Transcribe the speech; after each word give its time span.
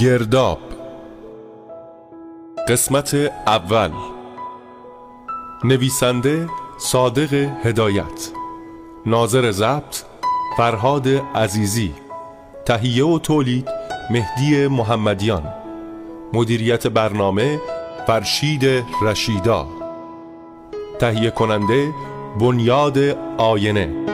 گرداب. 0.00 0.58
قسمت 2.68 3.14
اول. 3.46 3.90
نویسنده 5.64 6.48
صادق 6.78 7.34
هدایت. 7.64 8.30
ناظر 9.06 9.50
ضبط 9.50 9.96
فرهاد 10.56 11.08
عزیزی. 11.34 11.94
تهیه 12.64 13.04
و 13.04 13.18
تولید 13.18 13.68
مهدی 14.10 14.66
محمدیان. 14.66 15.54
مدیریت 16.32 16.86
برنامه 16.86 17.60
فرشید 18.06 18.84
رشیدا. 19.02 19.66
تهیه 20.98 21.30
کننده 21.30 21.92
بنیاد 22.40 22.98
آینه. 23.38 24.05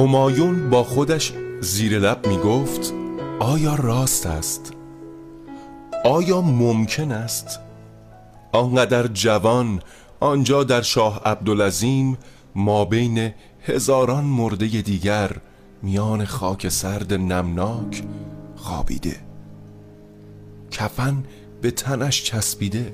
همایون 0.00 0.70
با 0.70 0.84
خودش 0.84 1.32
زیر 1.60 1.98
لب 1.98 2.26
می 2.26 2.36
گفت 2.36 2.94
آیا 3.40 3.74
راست 3.74 4.26
است؟ 4.26 4.72
آیا 6.04 6.40
ممکن 6.40 7.12
است؟ 7.12 7.60
آنقدر 8.52 9.06
جوان 9.06 9.80
آنجا 10.20 10.64
در 10.64 10.82
شاه 10.82 11.20
عبدالعظیم 11.24 12.18
ما 12.54 12.84
بین 12.84 13.32
هزاران 13.62 14.24
مرده 14.24 14.66
دیگر 14.66 15.30
میان 15.82 16.24
خاک 16.24 16.68
سرد 16.68 17.12
نمناک 17.12 18.02
خوابیده 18.56 19.16
کفن 20.70 21.24
به 21.62 21.70
تنش 21.70 22.22
چسبیده 22.22 22.92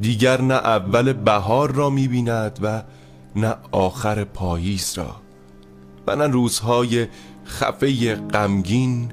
دیگر 0.00 0.40
نه 0.40 0.54
اول 0.54 1.12
بهار 1.12 1.72
را 1.72 1.90
می‌بیند 1.90 2.58
و 2.62 2.82
نه 3.36 3.56
آخر 3.72 4.24
پاییز 4.24 4.98
را 4.98 5.16
و 6.06 6.16
نه 6.16 6.26
روزهای 6.26 7.06
خفه 7.46 8.14
غمگین 8.14 9.12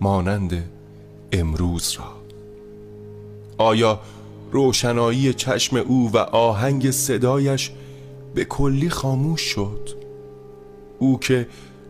مانند 0.00 0.70
امروز 1.32 1.92
را. 1.98 2.04
آیا 3.58 4.00
روشنایی 4.52 5.34
چشم 5.34 5.76
او 5.76 6.10
و 6.12 6.18
آهنگ 6.18 6.90
صدایش 6.90 7.70
به 8.34 8.44
کلی 8.44 8.90
خاموش 8.90 9.40
شد؟ 9.40 9.88
او 10.98 11.18
که 11.18 11.48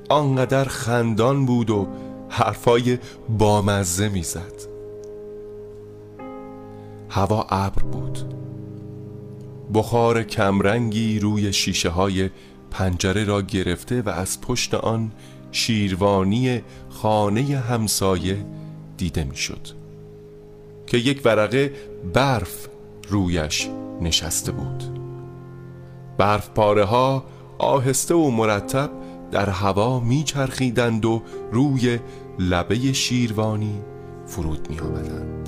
آنقدر 0.09 0.65
خندان 0.65 1.47
بود 1.47 1.71
و 1.71 1.89
حرفای 2.29 2.99
بامزه 3.39 4.09
می‌زد. 4.09 4.63
هوا 7.09 7.47
ابر 7.51 7.83
بود. 7.83 8.42
بخار 9.75 10.23
کمرنگی 10.23 11.19
روی 11.19 11.53
شیشه 11.53 11.89
های 11.89 12.31
پنجره 12.71 13.25
را 13.25 13.43
گرفته 13.43 14.03
و 14.03 14.09
از 14.09 14.41
پشت 14.41 14.75
آن 14.75 15.13
شیروانی 15.53 16.63
خانه 16.89 17.43
همسایه 17.59 18.45
دیده 18.97 19.25
می‌شد 19.25 19.69
که 20.87 20.99
یک 20.99 21.21
ورقه 21.25 21.73
برف 22.15 22.69
رویش 23.09 23.69
نشسته 24.01 24.53
بود 24.53 24.83
برف 26.19 26.51
پاره 26.51 26.85
ها 26.85 27.25
آهسته 27.59 28.15
و 28.15 28.31
مرتب 28.31 28.91
در 29.31 29.51
هوا 29.51 30.01
میچرخیدند 30.01 31.05
و 31.05 31.23
روی 31.53 31.99
لبه 32.39 32.93
شیروانی 32.93 33.83
فرود 34.27 34.71
می 34.71 34.79
آمدند. 34.79 35.42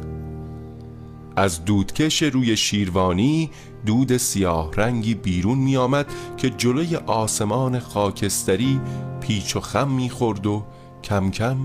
از 1.36 1.64
دودکش 1.64 2.22
روی 2.22 2.56
شیروانی 2.56 3.50
دود 3.86 4.16
سیاه 4.16 4.70
رنگی 4.76 5.14
بیرون 5.14 5.58
می 5.58 5.76
آمد 5.76 6.06
که 6.36 6.50
جلوی 6.50 6.96
آسمان 6.96 7.78
خاکستری 7.78 8.80
پیچ 9.20 9.56
و 9.56 9.60
خم 9.60 9.90
می 9.90 10.10
خورد 10.10 10.46
و 10.46 10.64
کم 11.04 11.30
کم 11.30 11.56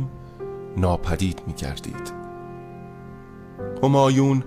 ناپدید 0.77 1.41
می 1.47 1.53
گردید 1.53 2.13
همایون 3.83 4.43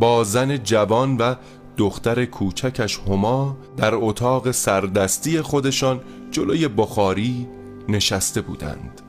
با 0.00 0.24
زن 0.24 0.56
جوان 0.56 1.16
و 1.16 1.34
دختر 1.76 2.24
کوچکش 2.24 2.98
هما 2.98 3.56
در 3.76 3.94
اتاق 3.94 4.50
سردستی 4.50 5.42
خودشان 5.42 6.00
جلوی 6.30 6.68
بخاری 6.68 7.46
نشسته 7.88 8.40
بودند. 8.40 9.00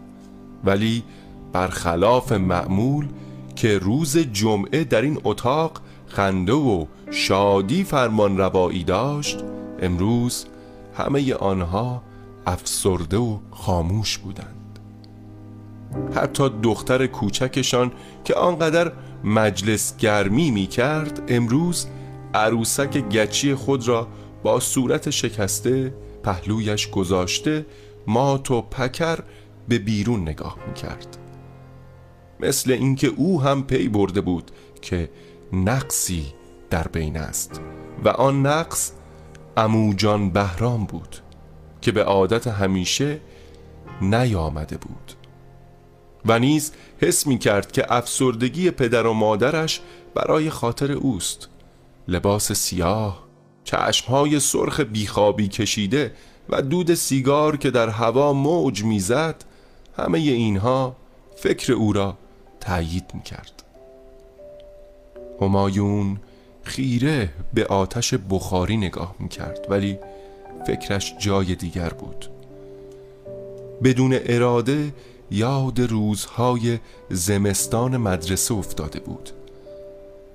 ولی 0.63 1.03
برخلاف 1.53 2.31
معمول 2.31 3.07
که 3.61 3.77
روز 3.77 4.17
جمعه 4.17 4.83
در 4.83 5.01
این 5.01 5.22
اتاق 5.23 5.81
خنده 6.07 6.53
و 6.53 6.85
شادی 7.11 7.83
فرمان 7.83 8.38
روایی 8.38 8.83
داشت 8.83 9.38
امروز 9.81 10.45
همه 10.94 11.33
آنها 11.33 12.01
افسرده 12.45 13.17
و 13.17 13.38
خاموش 13.51 14.17
بودند. 14.17 14.79
حتی 16.16 16.50
دختر 16.63 17.07
کوچکشان 17.07 17.91
که 18.23 18.35
آنقدر 18.35 18.91
مجلس 19.23 19.97
گرمی 19.97 20.51
می 20.51 20.67
کرد 20.67 21.21
امروز 21.27 21.88
عروسک 22.33 22.97
گچی 22.97 23.55
خود 23.55 23.88
را 23.88 24.07
با 24.44 24.59
صورت 24.59 25.09
شکسته 25.09 25.94
پهلویش 26.23 26.89
گذاشته 26.89 27.66
مات 28.07 28.51
و 28.51 28.61
پکر 28.61 29.19
به 29.67 29.79
بیرون 29.79 30.21
نگاه 30.21 30.57
می 30.67 30.73
کرد 30.73 31.20
مثل 32.41 32.72
اینکه 32.72 33.07
او 33.07 33.41
هم 33.41 33.63
پی 33.63 33.88
برده 33.88 34.22
بود 34.22 34.52
که 34.81 35.09
نقصی 35.53 36.25
در 36.69 36.88
بین 36.88 37.18
است. 37.18 37.62
و 38.03 38.09
آن 38.09 38.46
نقص 38.46 38.91
اموجان 39.57 40.29
بهرام 40.29 40.85
بود 40.85 41.18
که 41.81 41.91
به 41.91 42.03
عادت 42.03 42.47
همیشه 42.47 43.19
نیامده 44.01 44.78
بود. 44.78 45.13
و 46.25 46.40
نیز 46.40 46.72
حس 47.01 47.28
می 47.28 47.38
کرد 47.38 47.72
که 47.72 47.94
افسردگی 47.94 48.72
پدر 48.72 49.07
و 49.07 49.13
مادرش 49.13 49.81
برای 50.16 50.50
خاطر 50.50 50.91
اوست. 50.91 51.47
لباس 52.07 52.51
سیاه 52.51 53.24
چشمهای 53.63 54.39
سرخ 54.39 54.80
بیخوابی 54.80 55.48
کشیده 55.48 56.13
و 56.50 56.62
دود 56.62 56.94
سیگار 56.94 57.57
که 57.57 57.71
در 57.71 57.89
هوا 57.89 58.33
موج 58.33 58.83
می‌زد 58.83 59.45
همه 59.98 60.19
اینها 60.19 60.95
فکر 61.36 61.74
او 61.74 61.94
را 61.94 62.18
تأیید 62.62 63.06
می 63.13 63.22
کرد 63.22 63.63
همایون 65.42 66.18
خیره 66.63 67.30
به 67.54 67.66
آتش 67.66 68.13
بخاری 68.30 68.78
نگاه 68.78 69.16
می 69.19 69.30
کرد 69.30 69.68
ولی 69.69 69.98
فکرش 70.68 71.13
جای 71.19 71.56
دیگر 71.56 71.90
بود. 71.90 72.30
بدون 73.84 74.19
اراده 74.25 74.94
یاد 75.31 75.81
روزهای 75.81 76.80
زمستان 77.10 77.98
مدرسه 77.98 78.54
افتاده 78.54 79.00
بود. 79.00 79.30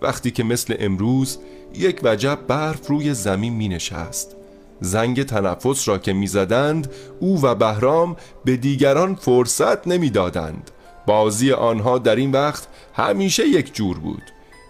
وقتی 0.03 0.31
که 0.31 0.45
مثل 0.45 0.77
امروز 0.79 1.39
یک 1.75 2.01
وجب 2.03 2.39
برف 2.49 2.87
روی 2.87 3.15
زمین 3.15 3.53
می 3.53 3.69
نشست 3.69 4.37
زنگ 4.81 5.23
تنفس 5.23 5.89
را 5.89 5.99
که 5.99 6.13
می‌زدند 6.13 6.91
او 7.21 7.43
و 7.43 7.55
بهرام 7.55 8.17
به 8.45 8.57
دیگران 8.57 9.15
فرصت 9.15 9.87
نمی‌دادند. 9.87 10.71
بازی 11.07 11.53
آنها 11.53 11.99
در 11.99 12.17
این 12.17 12.33
وقت 12.33 12.69
همیشه 12.95 13.49
یک 13.49 13.75
جور 13.75 13.99
بود. 13.99 14.23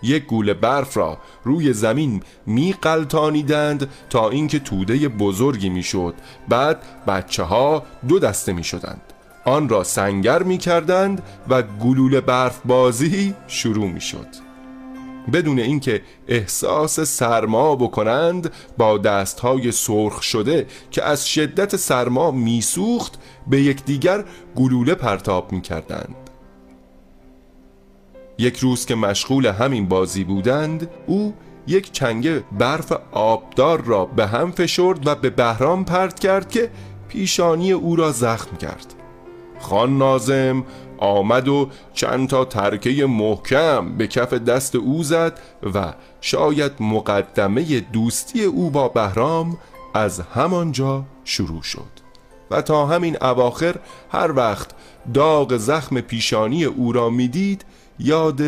یک 0.02 0.26
گوله 0.26 0.54
برف 0.54 0.96
را 0.96 1.18
روی 1.44 1.72
زمین 1.72 2.22
می 2.46 2.72
قلتانیدند 2.82 3.90
تا 4.10 4.30
اینکه 4.30 4.58
توده 4.58 5.08
بزرگی 5.08 5.68
می‌شد. 5.68 6.14
بعد 6.48 6.82
بچه 7.06 7.42
ها 7.42 7.82
دو 8.08 8.18
دسته 8.18 8.52
می 8.52 8.64
شدند 8.64 9.12
آن 9.46 9.68
را 9.68 9.84
سنگر 9.84 10.42
می 10.42 10.58
کردند 10.58 11.22
و 11.48 11.62
گلوله 11.62 12.20
برف 12.20 12.60
بازی 12.64 13.34
شروع 13.48 13.86
می 13.86 14.00
شد 14.00 14.26
بدون 15.32 15.58
اینکه 15.58 16.02
احساس 16.28 17.00
سرما 17.00 17.76
بکنند 17.76 18.52
با 18.78 18.98
دستهای 18.98 19.72
سرخ 19.72 20.22
شده 20.22 20.66
که 20.90 21.04
از 21.04 21.28
شدت 21.28 21.76
سرما 21.76 22.30
میسوخت 22.30 23.14
به 23.46 23.62
یکدیگر 23.62 24.24
گلوله 24.56 24.94
پرتاب 24.94 25.52
می 25.52 25.60
کردند 25.60 26.25
یک 28.38 28.56
روز 28.56 28.86
که 28.86 28.94
مشغول 28.94 29.46
همین 29.46 29.88
بازی 29.88 30.24
بودند 30.24 30.90
او 31.06 31.34
یک 31.66 31.92
چنگه 31.92 32.44
برف 32.58 32.92
آبدار 33.12 33.82
را 33.82 34.04
به 34.04 34.26
هم 34.26 34.52
فشرد 34.52 35.06
و 35.06 35.14
به 35.14 35.30
بهرام 35.30 35.84
پرت 35.84 36.18
کرد 36.18 36.50
که 36.50 36.70
پیشانی 37.08 37.72
او 37.72 37.96
را 37.96 38.12
زخم 38.12 38.56
کرد. 38.56 38.94
خان 39.58 39.98
نازم 39.98 40.64
آمد 40.98 41.48
و 41.48 41.70
چند 41.92 42.28
تا 42.28 42.44
ترکه 42.44 43.06
محکم 43.06 43.96
به 43.96 44.06
کف 44.06 44.32
دست 44.32 44.74
او 44.74 45.02
زد 45.02 45.40
و 45.74 45.94
شاید 46.20 46.72
مقدمه 46.80 47.80
دوستی 47.80 48.44
او 48.44 48.70
با 48.70 48.88
بهرام 48.88 49.58
از 49.94 50.20
همانجا 50.20 51.04
شروع 51.24 51.62
شد. 51.62 52.06
و 52.50 52.62
تا 52.62 52.86
همین 52.86 53.16
اواخر 53.20 53.76
هر 54.10 54.32
وقت 54.32 54.70
داغ 55.14 55.56
زخم 55.56 56.00
پیشانی 56.00 56.64
او 56.64 56.92
را 56.92 57.10
می‌دید 57.10 57.64
یاد 57.98 58.40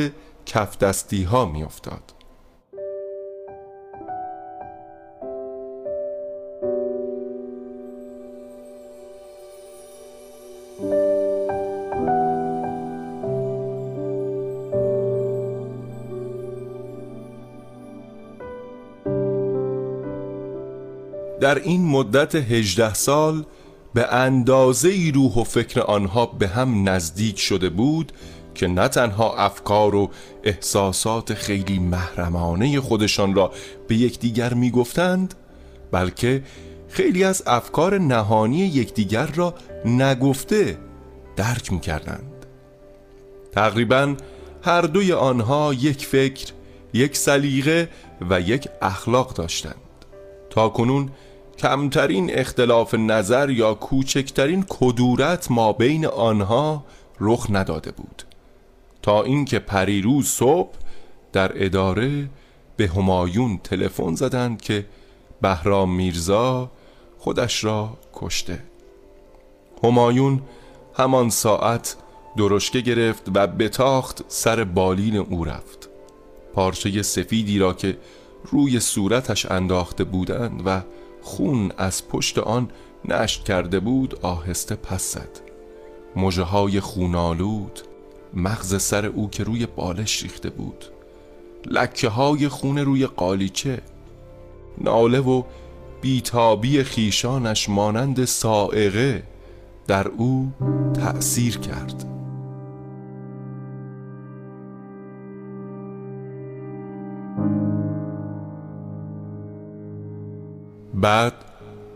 کف 0.46 0.78
دستی 0.78 1.22
ها 1.22 1.44
می 1.46 1.62
افتاد. 1.62 2.02
در 21.40 21.58
این 21.58 21.86
مدت 21.86 22.34
هجده 22.34 22.94
سال 22.94 23.44
به 23.94 24.14
اندازه 24.14 25.10
روح 25.14 25.34
و 25.34 25.44
فکر 25.44 25.80
آنها 25.80 26.26
به 26.26 26.48
هم 26.48 26.88
نزدیک 26.88 27.38
شده 27.38 27.70
بود 27.70 28.12
که 28.54 28.66
نه 28.66 28.88
تنها 28.88 29.36
افکار 29.36 29.94
و 29.94 30.10
احساسات 30.44 31.34
خیلی 31.34 31.78
محرمانه 31.78 32.80
خودشان 32.80 33.34
را 33.34 33.52
به 33.88 33.96
یکدیگر 33.96 34.54
می‌گفتند 34.54 35.34
بلکه 35.92 36.42
خیلی 36.88 37.24
از 37.24 37.42
افکار 37.46 37.98
نهانی 37.98 38.58
یکدیگر 38.58 39.26
را 39.26 39.54
نگفته 39.84 40.78
درک 41.36 41.72
می‌کردند. 41.72 42.46
تقریبا 43.52 44.14
هر 44.62 44.82
دوی 44.82 45.12
آنها 45.12 45.74
یک 45.74 46.06
فکر 46.06 46.52
یک 46.92 47.16
سلیقه 47.16 47.88
و 48.30 48.40
یک 48.40 48.68
اخلاق 48.82 49.34
داشتند. 49.34 49.74
تا 50.50 50.68
کنون 50.68 51.10
کمترین 51.58 52.38
اختلاف 52.38 52.94
نظر 52.94 53.50
یا 53.50 53.74
کوچکترین 53.74 54.64
کدورت 54.68 55.50
ما 55.50 55.72
بین 55.72 56.06
آنها 56.06 56.84
رخ 57.20 57.46
نداده 57.50 57.90
بود. 57.90 58.22
تا 59.02 59.22
اینکه 59.22 59.58
پریروز 59.58 60.26
صبح 60.26 60.74
در 61.32 61.64
اداره 61.64 62.30
به 62.76 62.88
همایون 62.88 63.60
تلفن 63.64 64.14
زدند 64.14 64.60
که 64.60 64.86
بهرام 65.42 65.94
میرزا 65.94 66.70
خودش 67.18 67.64
را 67.64 67.98
کشته. 68.14 68.62
همایون 69.84 70.42
همان 70.94 71.30
ساعت 71.30 71.96
درشکه 72.36 72.80
گرفت 72.80 73.28
و 73.34 73.46
بتاخت 73.46 74.24
سر 74.28 74.64
بالین 74.64 75.16
او 75.16 75.44
رفت. 75.44 75.88
پارچه 76.54 77.02
سفیدی 77.02 77.58
را 77.58 77.72
که 77.72 77.98
روی 78.44 78.80
صورتش 78.80 79.46
انداخته 79.50 80.04
بودند 80.04 80.62
و 80.66 80.82
خون 81.28 81.72
از 81.78 82.08
پشت 82.08 82.38
آن 82.38 82.70
نشت 83.04 83.44
کرده 83.44 83.80
بود 83.80 84.18
آهسته 84.22 84.74
پس 84.74 85.12
زد. 85.12 85.40
مجه 86.16 86.42
های 86.42 86.80
خونالود 86.80 87.80
مغز 88.34 88.82
سر 88.82 89.06
او 89.06 89.30
که 89.30 89.44
روی 89.44 89.66
بالش 89.66 90.22
ریخته 90.22 90.50
بود. 90.50 90.84
لکه 91.66 92.08
های 92.08 92.48
خون 92.48 92.78
روی 92.78 93.06
قالیچه. 93.06 93.80
ناله 94.78 95.20
و 95.20 95.42
بیتابی 96.00 96.82
خیشانش 96.82 97.68
مانند 97.68 98.24
سائقه 98.24 99.22
در 99.86 100.08
او 100.08 100.52
تأثیر 100.94 101.58
کرد. 101.58 102.07
بعد 111.00 111.32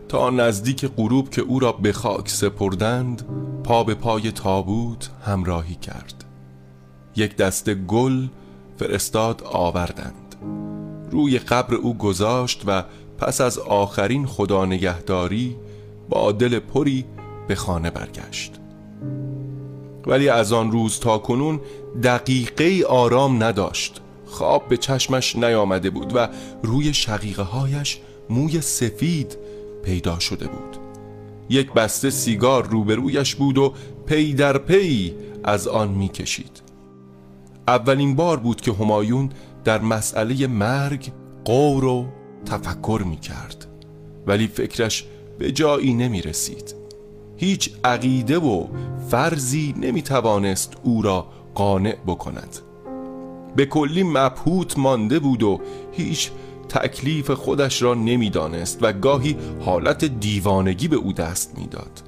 تا 0.09 0.29
نزدیک 0.29 0.85
غروب 0.85 1.29
که 1.29 1.41
او 1.41 1.59
را 1.59 1.71
به 1.71 1.93
خاک 1.93 2.29
سپردند 2.29 3.25
پا 3.63 3.83
به 3.83 3.95
پای 3.95 4.31
تابوت 4.31 5.09
همراهی 5.25 5.75
کرد. 5.75 6.23
یک 7.15 7.35
دسته 7.35 7.73
گل 7.73 8.27
فرستاد 8.77 9.43
آوردند. 9.51 10.35
روی 11.11 11.39
قبر 11.39 11.75
او 11.75 11.97
گذاشت 11.97 12.61
و 12.65 12.83
پس 13.17 13.41
از 13.41 13.59
آخرین 13.59 14.25
خدا 14.25 14.65
نگهداری 14.65 15.55
با 16.09 16.31
دل 16.31 16.59
پری 16.59 17.05
به 17.47 17.55
خانه 17.55 17.91
برگشت. 17.91 18.59
ولی 20.07 20.29
از 20.29 20.53
آن 20.53 20.71
روز 20.71 20.99
تا 20.99 21.17
کنون 21.17 21.61
دقیقه 22.03 22.85
آرام 22.89 23.43
نداشت. 23.43 24.01
خواب 24.25 24.67
به 24.67 24.77
چشمش 24.77 25.35
نیامده 25.35 25.89
بود 25.89 26.15
و 26.15 26.29
روی 26.63 26.93
شقیقه 26.93 27.43
هایش 27.43 27.99
موی 28.29 28.61
سفید 28.61 29.37
پیدا 29.83 30.19
شده 30.19 30.47
بود. 30.47 30.77
یک 31.49 31.73
بسته 31.73 32.09
سیگار 32.09 32.67
روبرویش 32.67 33.35
بود 33.35 33.57
و 33.57 33.73
پی 34.05 34.33
در 34.33 34.57
پی 34.57 35.13
از 35.43 35.67
آن 35.67 35.89
می‌کشید. 35.89 36.61
اولین 37.67 38.15
بار 38.15 38.37
بود 38.39 38.61
که 38.61 38.73
همایون 38.73 39.29
در 39.63 39.81
مسئله 39.81 40.47
مرگ 40.47 41.11
قور 41.45 41.85
و 41.85 42.05
تفکر 42.45 43.03
می 43.05 43.17
کرد 43.17 43.67
ولی 44.27 44.47
فکرش 44.47 45.05
به 45.39 45.51
جایی 45.51 45.93
نمی 45.93 46.21
رسید 46.21 46.75
هیچ 47.37 47.73
عقیده 47.83 48.37
و 48.37 48.67
فرضی 49.09 49.75
نمی 49.77 50.01
توانست 50.01 50.73
او 50.83 51.01
را 51.01 51.27
قانع 51.55 51.95
بکند. 52.07 52.57
به 53.55 53.65
کلی 53.65 54.03
مبهوت 54.03 54.77
مانده 54.77 55.19
بود 55.19 55.43
و 55.43 55.59
هیچ 55.91 56.31
تکلیف 56.73 57.31
خودش 57.31 57.81
را 57.81 57.93
نمی‌دانست 57.93 58.77
و 58.81 58.93
گاهی 58.93 59.35
حالت 59.65 60.05
دیوانگی 60.05 60.87
به 60.87 60.95
او 60.95 61.13
دست 61.13 61.57
می‌داد. 61.57 62.01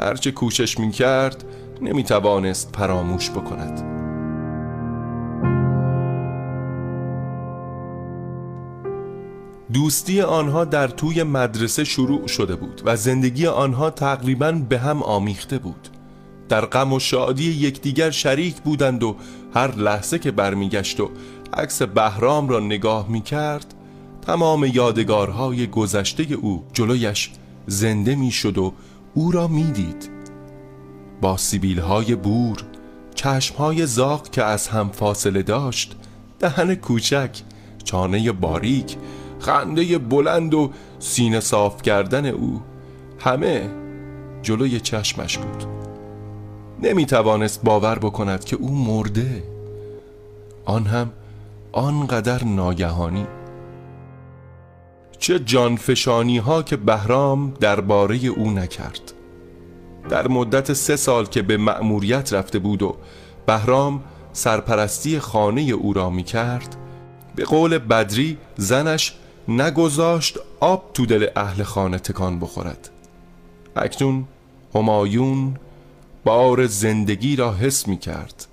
هرچه 0.00 0.30
کوشش 0.30 0.78
می 0.78 0.90
کرد 0.90 1.44
نمی 1.82 2.04
توانست 2.04 2.72
پراموش 2.72 3.30
بکند 3.30 3.98
دوستی 9.72 10.20
آنها 10.20 10.64
در 10.64 10.88
توی 10.88 11.22
مدرسه 11.22 11.84
شروع 11.84 12.26
شده 12.26 12.56
بود 12.56 12.82
و 12.84 12.96
زندگی 12.96 13.46
آنها 13.46 13.90
تقریبا 13.90 14.52
به 14.52 14.78
هم 14.78 15.02
آمیخته 15.02 15.58
بود 15.58 15.88
در 16.48 16.66
غم 16.66 16.92
و 16.92 16.98
شادی 16.98 17.50
یکدیگر 17.50 18.10
شریک 18.10 18.56
بودند 18.56 19.02
و 19.02 19.16
هر 19.54 19.74
لحظه 19.74 20.18
که 20.18 20.30
برمیگشت 20.30 21.00
و 21.00 21.10
عکس 21.52 21.82
بهرام 21.82 22.48
را 22.48 22.60
نگاه 22.60 23.08
می 23.08 23.20
کرد 23.20 23.74
تمام 24.22 24.64
یادگارهای 24.64 25.66
گذشته 25.66 26.34
او 26.34 26.64
جلویش 26.72 27.30
زنده 27.66 28.14
می 28.14 28.30
شد 28.30 28.58
و 28.58 28.72
او 29.14 29.30
را 29.30 29.48
می 29.48 29.72
دید 29.72 30.10
با 31.20 31.36
سیبیل 31.36 31.78
های 31.78 32.14
بور 32.14 32.56
چشم 33.14 33.54
های 33.56 33.86
زاق 33.86 34.30
که 34.30 34.44
از 34.44 34.68
هم 34.68 34.88
فاصله 34.88 35.42
داشت 35.42 35.96
دهن 36.38 36.74
کوچک 36.74 37.42
چانه 37.84 38.32
باریک 38.32 38.96
خنده 39.38 39.98
بلند 39.98 40.54
و 40.54 40.70
سینه 40.98 41.40
صاف 41.40 41.82
کردن 41.82 42.26
او 42.26 42.60
همه 43.18 43.70
جلوی 44.42 44.80
چشمش 44.80 45.38
بود. 45.38 45.64
نمی 46.82 47.06
توانست 47.06 47.62
باور 47.64 47.98
بکند 47.98 48.44
که 48.44 48.56
او 48.56 48.74
مرده. 48.74 49.42
آن 50.64 50.86
هم 50.86 51.10
آنقدر 51.72 52.44
ناگهانی؟ 52.44 53.26
چه 55.18 55.38
جانفشانی 55.38 56.38
ها 56.38 56.62
که 56.62 56.76
بهرام 56.76 57.54
درباره 57.60 58.16
او 58.16 58.50
نکرد. 58.50 59.12
در 60.08 60.28
مدت 60.28 60.72
سه 60.72 60.96
سال 60.96 61.26
که 61.26 61.42
به 61.42 61.56
مأموریت 61.56 62.32
رفته 62.32 62.58
بود 62.58 62.82
و 62.82 62.96
بهرام 63.46 64.04
سرپرستی 64.32 65.18
خانه 65.18 65.60
او 65.60 65.92
را 65.92 66.10
می 66.10 66.22
کرد 66.22 66.76
به 67.34 67.44
قول 67.44 67.78
بدری 67.78 68.38
زنش 68.56 69.14
نگذاشت 69.48 70.38
آب 70.60 70.90
تو 70.94 71.06
دل 71.06 71.26
اهل 71.36 71.62
خانه 71.62 71.98
تکان 71.98 72.40
بخورد. 72.40 72.90
اکنون 73.76 74.24
همایون 74.74 75.56
بار 76.24 76.66
زندگی 76.66 77.36
را 77.36 77.54
حس 77.54 77.88
می 77.88 77.96
کرد 77.96 78.46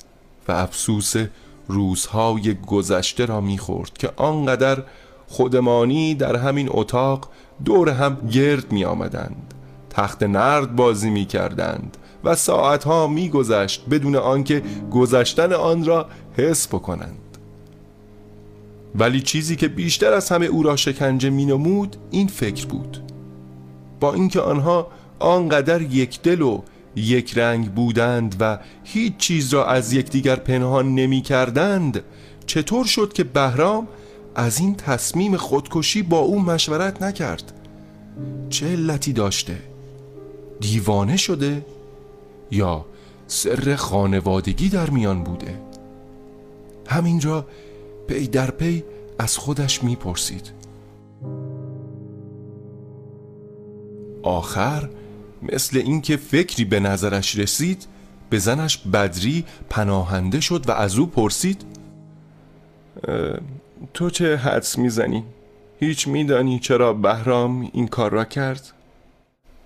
و 0.48 0.52
افسوس 0.52 1.14
روزهای 1.68 2.54
گذشته 2.54 3.26
را 3.26 3.42
می 3.42 3.58
خورد 3.58 3.94
که 3.94 4.10
آنقدر 4.16 4.84
خودمانی 5.28 6.16
در 6.16 6.36
همین 6.36 6.68
اتاق 6.72 7.30
دور 7.66 7.90
هم 7.90 8.18
گرد 8.32 8.72
می 8.72 8.86
آمدند 8.86 9.54
تخت 9.90 10.24
نرد 10.24 10.76
بازی 10.76 11.10
می 11.10 11.26
کردند 11.26 11.98
و 12.24 12.36
ساعتها 12.36 13.08
می 13.08 13.30
گذشت 13.30 13.86
بدون 13.92 14.16
آنکه 14.16 14.64
گذشتن 14.92 15.54
آن 15.54 15.86
را 15.86 16.08
حس 16.38 16.68
بکنند. 16.68 17.38
ولی 18.96 19.22
چیزی 19.22 19.56
که 19.56 19.68
بیشتر 19.68 20.14
از 20.14 20.30
همه 20.30 20.46
او 20.46 20.64
را 20.64 20.76
شکنجه 20.76 21.30
می 21.30 21.46
نمود 21.46 21.96
این 22.12 22.28
فکر 22.28 22.66
بود. 22.66 23.04
با 24.00 24.14
اینکه 24.14 24.42
آنها 24.42 24.88
آنقدر 25.20 25.82
یک 25.82 26.22
دل 26.22 26.42
و 26.42 26.62
یک 26.96 27.38
رنگ 27.38 27.72
بودند 27.72 28.36
و 28.40 28.60
هیچ 28.84 29.18
چیز 29.18 29.54
را 29.54 29.66
از 29.66 29.94
یکدیگر 29.94 30.36
پنهان 30.36 30.96
نمی 30.96 31.22
کردند. 31.22 32.04
چطور 32.48 32.86
شد 32.86 33.14
که 33.14 33.24
بهرام 33.24 33.88
از 34.36 34.60
این 34.60 34.76
تصمیم 34.76 35.38
خودکشی 35.38 36.02
با 36.02 36.20
او 36.20 36.42
مشورت 36.42 37.02
نکرد؟ 37.02 37.54
چه 38.50 38.68
علتی 38.72 39.14
داشته؟ 39.14 39.58
دیوانه 40.60 41.18
شده؟ 41.18 41.66
یا 42.52 42.86
سر 43.28 43.76
خانوادگی 43.76 44.70
در 44.70 44.90
میان 44.90 45.24
بوده؟ 45.24 45.62
همین 46.88 47.22
را 47.22 47.46
پی 48.08 48.28
در 48.28 48.52
پی 48.52 48.84
از 49.20 49.38
خودش 49.38 49.84
می‌پرسید. 49.84 50.52
آخر 54.24 54.90
مثل 55.54 55.78
اینکه 55.78 56.18
فکری 56.18 56.66
به 56.66 56.80
نظرش 56.80 57.38
رسید 57.38 57.88
به 58.30 58.40
زنش 58.40 58.78
بدری 58.78 59.46
پناهنده 59.70 60.40
شد 60.40 60.70
و 60.70 60.72
از 60.72 60.98
او 60.98 61.06
پرسید 61.06 61.66
تو 63.94 64.10
چه 64.10 64.38
حدس 64.38 64.78
می‌زنی؟ 64.78 65.24
هیچ 65.80 66.08
میدانی 66.08 66.60
چرا 66.60 66.94
بهرام 66.94 67.70
این 67.74 67.88
کار 67.88 68.12
را 68.12 68.26
کرد؟ 68.26 68.72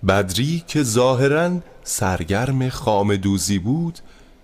بدری 0.08 0.64
که 0.66 0.82
ظاهرا 0.82 1.50
سرگرم 1.82 2.68
خام 2.68 3.16
دوزی 3.16 3.58
بود 3.58 3.98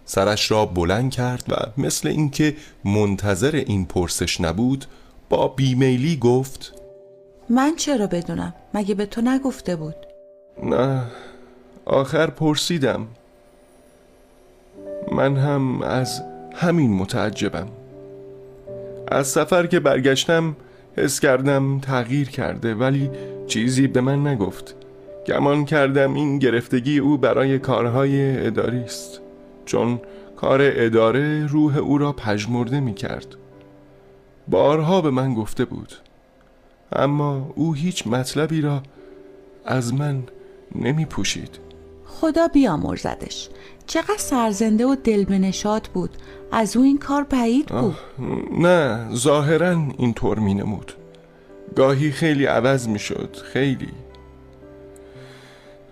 سرش 0.05 0.50
را 0.50 0.66
بلند 0.66 1.11
کرد 1.11 1.45
و 1.49 1.81
مثل 1.83 2.09
اینکه 2.09 2.57
منتظر 2.85 3.57
این 3.66 3.85
پرسش 3.85 4.40
نبود 4.40 4.85
با 5.28 5.49
بیمیلی 5.49 6.16
گفت 6.16 6.73
من 7.50 7.76
چرا 7.76 8.07
بدونم 8.07 8.55
مگه 8.75 8.95
به 8.95 9.07
تو 9.07 9.21
نگفته 9.21 9.76
بود 9.76 10.06
نه. 10.63 11.03
آخر 11.85 12.31
پرسیدم. 12.31 13.07
من 15.13 15.37
هم 15.37 15.83
از 15.83 16.23
همین 16.55 16.93
متعجبم. 16.93 17.69
از 19.09 19.27
سفر 19.27 19.67
که 19.67 19.81
برگشتم 19.81 20.57
حس 20.97 21.21
کردم 21.21 21.81
تغییر 21.81 22.29
کرده 22.29 22.75
ولی 22.75 23.11
چیزی 23.47 23.87
به 23.87 24.01
من 24.01 24.27
نگفت. 24.27 24.75
گمان 25.27 25.65
کردم 25.65 26.15
این 26.15 26.39
گرفتگی 26.39 26.99
او 26.99 27.19
برای 27.19 27.59
کارهای 27.59 28.47
اداری 28.47 28.81
است. 28.81 29.21
چون 29.65 30.01
کار 30.37 30.61
اداره 30.63 31.47
روح 31.47 31.77
او 31.77 31.99
را 31.99 32.13
پژمرده 32.13 32.81
می 32.81 32.95
کرد 32.95 33.27
بارها 34.49 35.01
به 35.01 35.11
من 35.11 35.35
گفته 35.35 35.65
بود. 35.65 35.93
اما 36.93 37.53
او 37.55 37.75
هیچ 37.75 38.07
مطلبی 38.07 38.61
را 38.61 38.83
از 39.65 39.95
من 39.95 40.23
نمی 40.75 41.05
پوشید 41.05 41.67
خدا 42.07 42.49
بیامرزدش. 42.49 43.49
چقدر 43.87 44.19
سرزنده 44.19 44.87
و 44.87 44.97
دل 45.05 45.25
بنشاد 45.25 45.89
بود. 45.95 46.11
از 46.53 46.77
او 46.77 46.83
این 46.83 46.99
کار 46.99 47.23
بعید 47.23 47.67
بود. 47.67 47.97
نه 48.61 49.07
ظاهرا 49.15 49.83
اینطور 49.99 50.39
می 50.39 50.55
نمود. 50.55 50.93
گاهی 51.77 52.11
خیلی 52.11 52.47
عوض 52.47 52.89
می 52.89 52.99
شد 52.99 53.37
خیلی. 53.53 53.89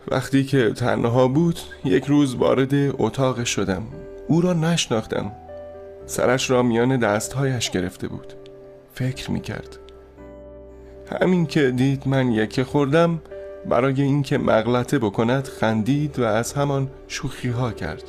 وقتی 0.08 0.44
که 0.44 0.70
تنها 0.70 1.28
بود 1.28 1.60
یک 1.84 2.04
روز 2.04 2.34
وارد 2.34 2.72
اتاق 2.74 3.44
شدم. 3.44 3.82
او 4.28 4.40
را 4.40 4.52
نشناختم. 4.52 5.32
سرش 6.06 6.50
را 6.50 6.62
میان 6.62 6.96
دستهایش 6.96 7.70
گرفته 7.70 8.08
بود. 8.08 8.32
فکر 8.94 9.30
می 9.30 9.40
کرد 9.40 9.78
همین 11.20 11.46
که 11.46 11.70
دید 11.70 12.08
من 12.08 12.32
یکی 12.32 12.62
خوردم 12.62 13.20
برای 13.68 14.02
اینکه 14.02 14.38
مغلطه 14.38 14.98
بکند 14.98 15.44
خندید 15.44 16.18
و 16.18 16.24
از 16.24 16.52
همان 16.52 16.90
شوخی 17.08 17.48
ها 17.48 17.72
کرد. 17.72 18.02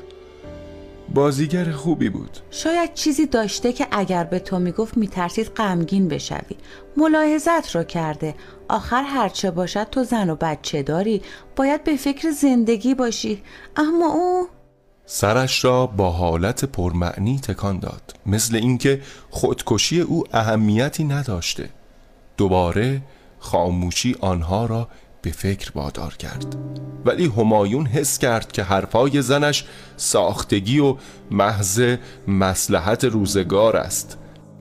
بازیگر 1.14 1.72
خوبی 1.72 2.10
بود. 2.10 2.38
شاید 2.52 2.94
چیزی 2.94 3.26
داشته 3.26 3.74
که 3.74 3.88
اگر 3.92 4.24
به 4.24 4.40
تو 4.40 4.60
می‌گفت 4.60 4.98
میترسید 4.98 5.48
غمگین 5.48 6.08
بشوی. 6.08 6.56
ملاحظت 6.98 7.76
را 7.76 7.84
کرده. 7.84 8.36
آخر 8.68 9.04
هرچه 9.04 9.52
باشد 9.52 9.88
تو 9.92 10.04
زن 10.04 10.30
و 10.30 10.36
بچه 10.36 10.84
داری. 10.84 11.22
باید 11.56 11.84
به 11.84 11.96
فکر 11.96 12.32
زندگی 12.32 12.96
باشی. 12.96 13.42
اما 13.76 14.14
او 14.14 14.48
سرش 15.06 15.66
را 15.66 15.88
با 15.88 16.12
حالت 16.12 16.66
پرمعنی 16.66 17.40
تکان 17.40 17.80
داد. 17.80 18.16
مثل 18.26 18.56
اینکه 18.56 19.02
خودکشی 19.30 20.02
او 20.02 20.24
اهمیتی 20.34 21.04
نداشته. 21.04 21.70
دوباره 22.38 23.02
خاموشی 23.40 24.16
آنها 24.20 24.66
را 24.66 24.88
به 25.25 25.32
فکر 25.32 25.72
وادار 25.75 26.13
کرد. 26.13 26.55
ولی 27.05 27.25
همایون 27.25 27.86
حس 27.86 28.17
کرد 28.17 28.51
که 28.51 28.63
حرفای 28.63 29.22
زنش 29.22 29.65
ساختگی 29.98 30.79
و 30.79 30.96
محض 31.32 31.96
مسلحت 32.27 33.03
روزگار 33.03 33.77
است. 33.77 34.17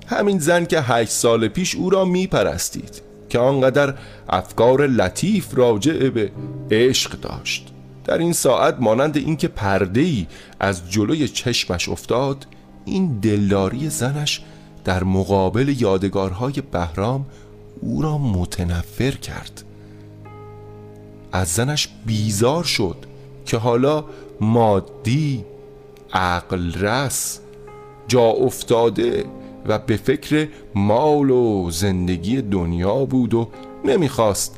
همین 0.06 0.38
زن 0.38 0.64
که 0.64 0.80
هشت 0.80 1.11
سال 1.11 1.49
پیش 1.49 1.75
او 1.75 1.90
را 1.90 2.04
می 2.04 2.26
پرستید 2.26 3.02
که 3.28 3.38
آنقدر 3.38 3.94
افکار 4.28 4.87
لطیف 4.87 5.54
راجع 5.54 6.09
به 6.09 6.30
عشق 6.71 7.21
داشت. 7.21 7.68
در 8.04 8.18
این 8.18 8.33
ساعت 8.33 8.76
مانند 8.80 9.16
اینکه 9.16 9.49
پرده‌ای 9.49 10.26
از 10.61 10.90
جلوی 10.90 11.28
چشمش 11.28 11.88
افتاد 11.88 12.47
این 12.85 13.18
دلداری 13.21 13.88
زنش 13.88 14.42
در 14.85 15.04
مقابل 15.04 15.75
یادگارهای 15.78 16.62
بهرام 16.73 17.26
او 17.80 18.02
را 18.02 18.18
متنفر 18.18 19.11
کرد. 19.11 19.63
از 21.35 21.49
زنش 21.49 21.88
بیزار 22.07 22.64
شد 22.64 22.97
که 23.47 23.57
حالا 23.57 24.05
مادی 24.41 25.45
عقل 26.12 26.73
رس 26.73 27.41
جا 28.09 28.23
افتاده 28.23 29.25
و 29.67 29.79
به 29.79 29.97
فکر 29.97 30.49
مال 30.75 31.31
و 31.31 31.71
زندگی 31.71 32.43
دنیا 32.43 33.05
بود 33.05 33.35
و 33.35 33.49
نمی‌خواست 33.85 34.57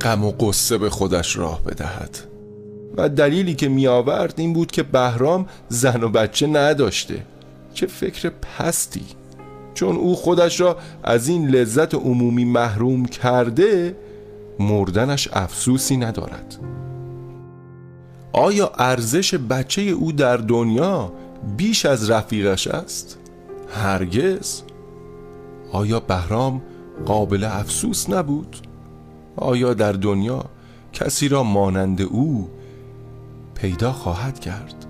غم 0.00 0.24
و 0.24 0.30
قصه 0.30 0.78
به 0.78 0.90
خودش 0.90 1.36
راه 1.36 1.62
بدهد. 1.62 2.18
و 2.96 3.08
دلیلی 3.08 3.54
که 3.54 3.68
می 3.68 3.86
آورد 3.86 4.34
این 4.36 4.52
بود 4.52 4.70
که 4.70 4.82
بهرام 4.82 5.46
زن 5.68 6.02
و 6.02 6.08
بچه 6.08 6.46
نداشته 6.46 7.22
چه 7.74 7.86
فکر 7.86 8.28
پستی. 8.28 9.04
چون 9.74 9.96
او 9.96 10.16
خودش 10.16 10.60
را 10.60 10.76
از 11.02 11.28
این 11.28 11.48
لذت 11.48 11.94
عمومی 11.94 12.44
محروم 12.44 13.04
کرده 13.04 13.96
مردنش 14.58 15.28
افسوسی 15.32 15.96
ندارد 15.96 16.58
آیا 18.32 18.72
ارزش 18.78 19.34
بچه 19.34 19.82
او 19.82 20.12
در 20.12 20.36
دنیا 20.36 21.12
بیش 21.56 21.86
از 21.86 22.10
رفیقش 22.10 22.66
است؟ 22.66 23.18
هرگز 23.74 24.62
آیا 25.72 26.00
بهرام 26.00 26.62
قابل 27.06 27.44
افسوس 27.44 28.10
نبود؟ 28.10 28.56
آیا 29.36 29.74
در 29.74 29.92
دنیا 29.92 30.44
کسی 30.92 31.28
را 31.28 31.42
مانند 31.42 32.02
او 32.02 32.50
پیدا 33.54 33.92
خواهد 33.92 34.40
کرد؟ 34.40 34.86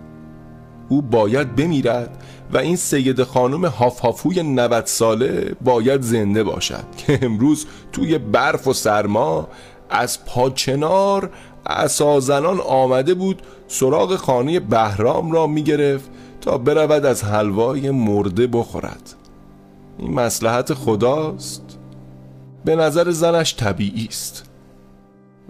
او 0.89 1.03
باید 1.03 1.57
بمیرد 1.57 2.25
و 2.53 2.59
این 2.59 2.77
سید 2.77 3.23
خانم 3.23 3.65
هافهافوی 3.65 4.43
90 4.43 4.87
ساله 4.87 5.57
باید 5.65 6.03
زنده 6.03 6.43
باشد 6.43 6.85
که 6.97 7.19
امروز 7.23 7.67
توی 7.93 8.19
برف 8.19 8.67
و 8.67 8.73
سرما 8.73 9.49
از 9.91 10.25
پاچنار 10.25 11.31
اسازنان 11.67 12.61
آمده 12.61 13.15
بود 13.15 13.43
سراغ 13.69 14.17
خانه 14.17 14.61
بهرام 14.61 15.33
را 15.33 15.47
می‌گرفت 15.47 16.11
تا 16.41 16.59
برود 16.59 17.07
از 17.07 17.25
حلوای 17.25 17.91
مرده 17.91 18.47
بخورد. 18.47 19.15
این 19.99 20.15
مسلحت 20.15 20.75
خداست. 20.75 21.79
به 22.65 22.77
نظر 22.77 23.11
زنش 23.11 23.57
طبیعی 23.57 24.07
است. 24.07 24.45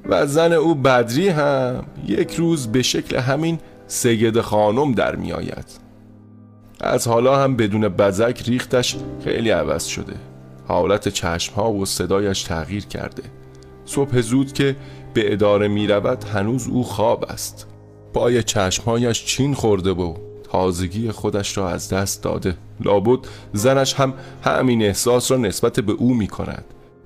و 0.09 0.27
زن 0.27 0.53
او 0.53 0.75
بدری 0.75 1.29
هم 1.29 1.85
یک 2.07 2.35
روز 2.35 2.67
به 2.67 2.83
شکل 2.83 3.17
همین 3.17 3.59
سید 3.87 4.41
خانم 4.41 4.93
در 4.93 5.17
می 5.17 5.33
آید 5.33 5.86
از 6.81 7.09
حالا 7.09 7.37
هم 7.37 7.57
بدون 7.57 7.89
بزک 7.89 8.43
ریختش 8.47 8.97
خیلی 9.25 9.51
عوض 9.51 9.85
شده. 9.85 10.15
حالت 10.69 11.09
چشمها 11.09 11.73
و 11.73 11.87
صدایش 11.87 12.43
تغییر 12.43 12.87
کرده. 12.87 13.23
صبح 13.85 14.21
زود 14.21 14.53
که 14.53 14.77
به 15.15 15.33
اداره 15.33 15.69
می 15.69 15.87
رود 15.87 16.25
هنوز 16.25 16.69
او 16.69 16.85
خواب 16.85 17.25
است. 17.29 17.67
پای 18.15 18.43
چشمهایش 18.43 19.25
چین 19.25 19.55
خورده 19.55 19.91
و 19.91 20.15
تازگی 20.53 21.11
خودش 21.11 21.59
را 21.59 21.69
از 21.69 21.89
دست 21.89 22.23
داده. 22.23 22.57
لابد 22.81 23.19
زنش 23.53 23.95
هم 23.95 24.15
همین 24.45 24.83
احساس 24.83 25.31
را 25.31 25.37
نسبت 25.37 25.81
به 25.81 25.93
او 25.93 26.15
می 26.15 26.27
کند 26.27 26.65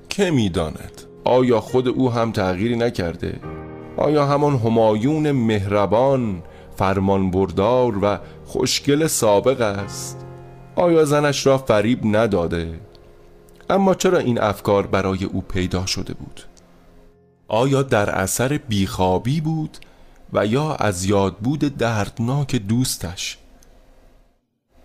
که 0.08 0.30
می 0.30 0.48
داند 0.48 1.02
آیا 1.24 1.60
خود 1.60 1.88
او 1.88 2.10
هم 2.12 2.32
تغییری 2.32 2.76
نکرده؟ 2.76 3.40
آیا 3.96 4.26
همان 4.26 4.56
همایون 4.56 5.30
مهربان 5.30 6.42
فرمان 6.80 7.30
بردار 7.30 8.04
و 8.04 8.18
خوشگل 8.46 9.06
سابق 9.06 9.60
است. 9.60 10.24
آیا 10.76 11.04
زنش 11.04 11.46
را 11.46 11.58
فریب 11.58 12.00
نداده؟ 12.16 12.80
اما 13.70 13.94
چرا 13.94 14.18
این 14.18 14.40
افکار 14.40 14.86
برای 14.86 15.24
او 15.24 15.40
پیدا 15.40 15.86
شده 15.86 16.14
بود؟ 16.14 16.40
آیا 17.48 17.82
در 17.82 18.10
اثر 18.10 18.60
بیخوابی 18.68 19.40
بود 19.40 19.78
و 20.32 20.46
یا 20.46 20.74
از 20.74 21.04
یادبود 21.04 21.76
دردناک 21.76 22.56
دوستش؟ 22.56 23.38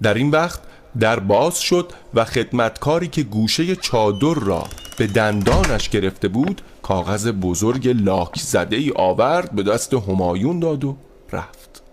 در 0.02 0.14
این 0.14 0.32
وقت 0.32 0.60
در 1.00 1.20
باز 1.20 1.60
شد 1.60 1.92
و 2.14 2.26
خدمتکاری 2.26 3.08
که 3.08 3.24
گوشه 3.24 3.76
چادر 3.76 4.34
را 4.34 4.64
به 4.98 5.08
دندانش 5.08 5.90
گرفته 5.90 6.28
بود 6.28 6.62
کاغذ 6.82 7.28
بزرگ 7.28 7.88
لاک 7.88 8.40
زده 8.40 8.76
ای 8.76 8.92
آورد 8.96 9.52
به 9.52 9.64
دست 9.64 9.94
همایون 9.94 10.60
داد 10.60 10.84
و 10.84 10.96
رفت. 11.32 11.85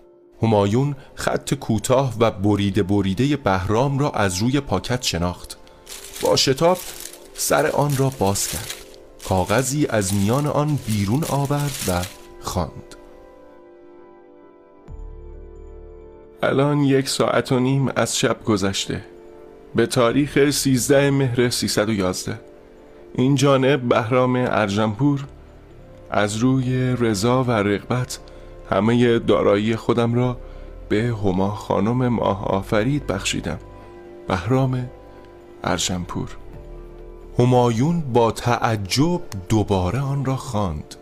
همایون 0.43 0.95
خط 1.15 1.53
کوتاه 1.53 2.13
و 2.19 2.31
بریده 2.31 2.83
بریده 2.83 3.37
بهرام 3.37 3.99
را 3.99 4.11
از 4.11 4.37
روی 4.37 4.59
پاکت 4.59 5.01
شناخت. 5.01 5.57
با 6.21 6.35
شتاب 6.35 6.77
سر 7.33 7.67
آن 7.67 7.97
را 7.97 8.11
باز 8.19 8.47
کرد. 8.47 8.73
کاغذی 9.29 9.87
از 9.87 10.13
میان 10.13 10.47
آن 10.47 10.79
بیرون 10.87 11.23
آورد 11.29 11.77
و 11.87 12.01
خواند. 12.41 12.95
الان 16.43 16.79
یک 16.79 17.09
ساعت 17.09 17.51
و 17.51 17.59
نیم 17.59 17.91
از 17.95 18.17
شب 18.19 18.43
گذشته. 18.43 19.05
به 19.75 19.85
تاریخ 19.85 20.49
13 20.49 21.11
مهر 21.11 21.49
311 21.49 22.39
این 23.15 23.35
جانب 23.35 23.81
بهرام 23.81 24.35
ارجمپور 24.35 25.25
از 26.11 26.35
روی 26.35 26.95
رضا 26.99 27.43
و 27.43 27.51
رغبت 27.51 28.19
همه 28.73 29.19
دارایی 29.19 29.75
خودم 29.75 30.13
را 30.13 30.37
به 30.89 31.15
هما 31.23 31.49
خانم 31.49 32.07
ماه 32.07 32.45
آفرید 32.45 33.07
بخشیدم. 33.07 33.59
بهرام 34.27 34.89
ارجمپور 35.63 36.37
همایون 37.39 38.01
با 38.01 38.31
تعجب 38.31 39.21
دوباره 39.49 39.99
آن 39.99 40.25
را 40.25 40.35
خواند 40.35 40.95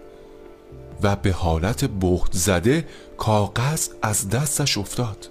و 1.03 1.15
به 1.15 1.31
حالت 1.31 1.85
بخت 2.01 2.33
زده 2.33 2.87
کاغذ 3.17 3.89
از 4.01 4.29
دستش 4.29 4.77
افتاد. 4.77 5.29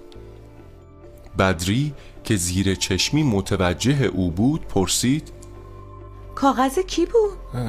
بدری 1.39 1.93
که 2.23 2.35
زیر 2.35 2.75
چشمی 2.75 3.23
متوجه 3.23 4.05
او 4.05 4.31
بود 4.31 4.67
پرسید 4.67 5.31
کاغذ 6.35 6.79
کی 6.79 7.05
بود؟ 7.05 7.61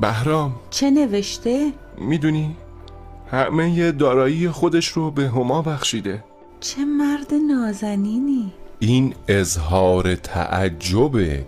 بهرام. 0.00 0.54
چه 0.70 0.90
نوشته؟ 0.90 1.72
می‌دونی؟ 1.98 2.56
همه 3.30 3.92
دارایی 3.92 4.48
خودش 4.48 4.88
رو 4.88 5.10
به 5.10 5.28
هما 5.28 5.62
بخشیده. 5.62 6.24
چه 6.60 6.84
مرد 6.84 7.34
نازنینی. 7.48 8.52
این 8.78 9.14
اظهار 9.28 10.14
تعجب 10.14 11.44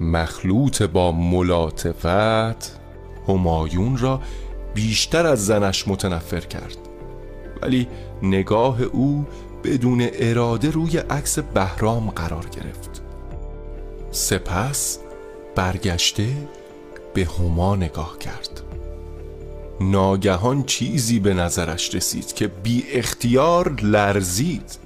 مخلوط 0.00 0.82
با 0.82 1.12
ملاطفت 1.12 2.80
همایون 3.28 3.98
را 3.98 4.20
بیشتر 4.74 5.26
از 5.26 5.46
زنش 5.46 5.88
متنفر 5.88 6.40
کرد. 6.40 6.76
ولی 7.62 7.88
نگاه 8.22 8.82
او 8.82 9.26
بدون 9.64 10.08
اراده 10.12 10.70
روی 10.70 10.98
عکس 10.98 11.38
بهرام 11.38 12.10
قرار 12.10 12.46
گرفت. 12.46 13.02
سپس 14.10 14.98
برگشته 15.54 16.28
به 17.14 17.28
هما 17.38 17.76
نگاه 17.76 18.18
کرد. 18.18 18.49
ناگهان 19.80 20.62
چیزی 20.62 21.20
به 21.20 21.34
نظرش 21.34 21.94
رسید 21.94 22.32
که 22.32 22.46
بی 22.46 22.84
اختیار 22.92 23.80
لرزید. 23.80 24.78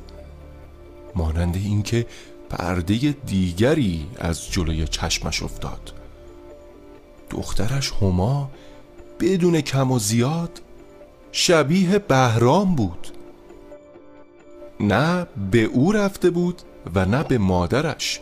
مانند 1.14 1.56
اینکه 1.56 2.06
پرده 2.50 3.14
دیگری 3.26 4.06
از 4.18 4.50
جلوی 4.50 4.88
چشمش 4.88 5.42
افتاد. 5.42 5.92
دخترش 7.30 7.92
هما 7.92 8.50
بدون 9.20 9.60
کم 9.60 9.92
و 9.92 9.98
زیاد 9.98 10.62
شبیه 11.32 11.98
بهرام 11.98 12.74
بود. 12.74 13.08
نه 14.80 15.26
به 15.50 15.62
او 15.62 15.92
رفته 15.92 16.30
بود 16.30 16.62
و 16.94 17.04
نه 17.04 17.22
به 17.22 17.38
مادرش. 17.38 18.20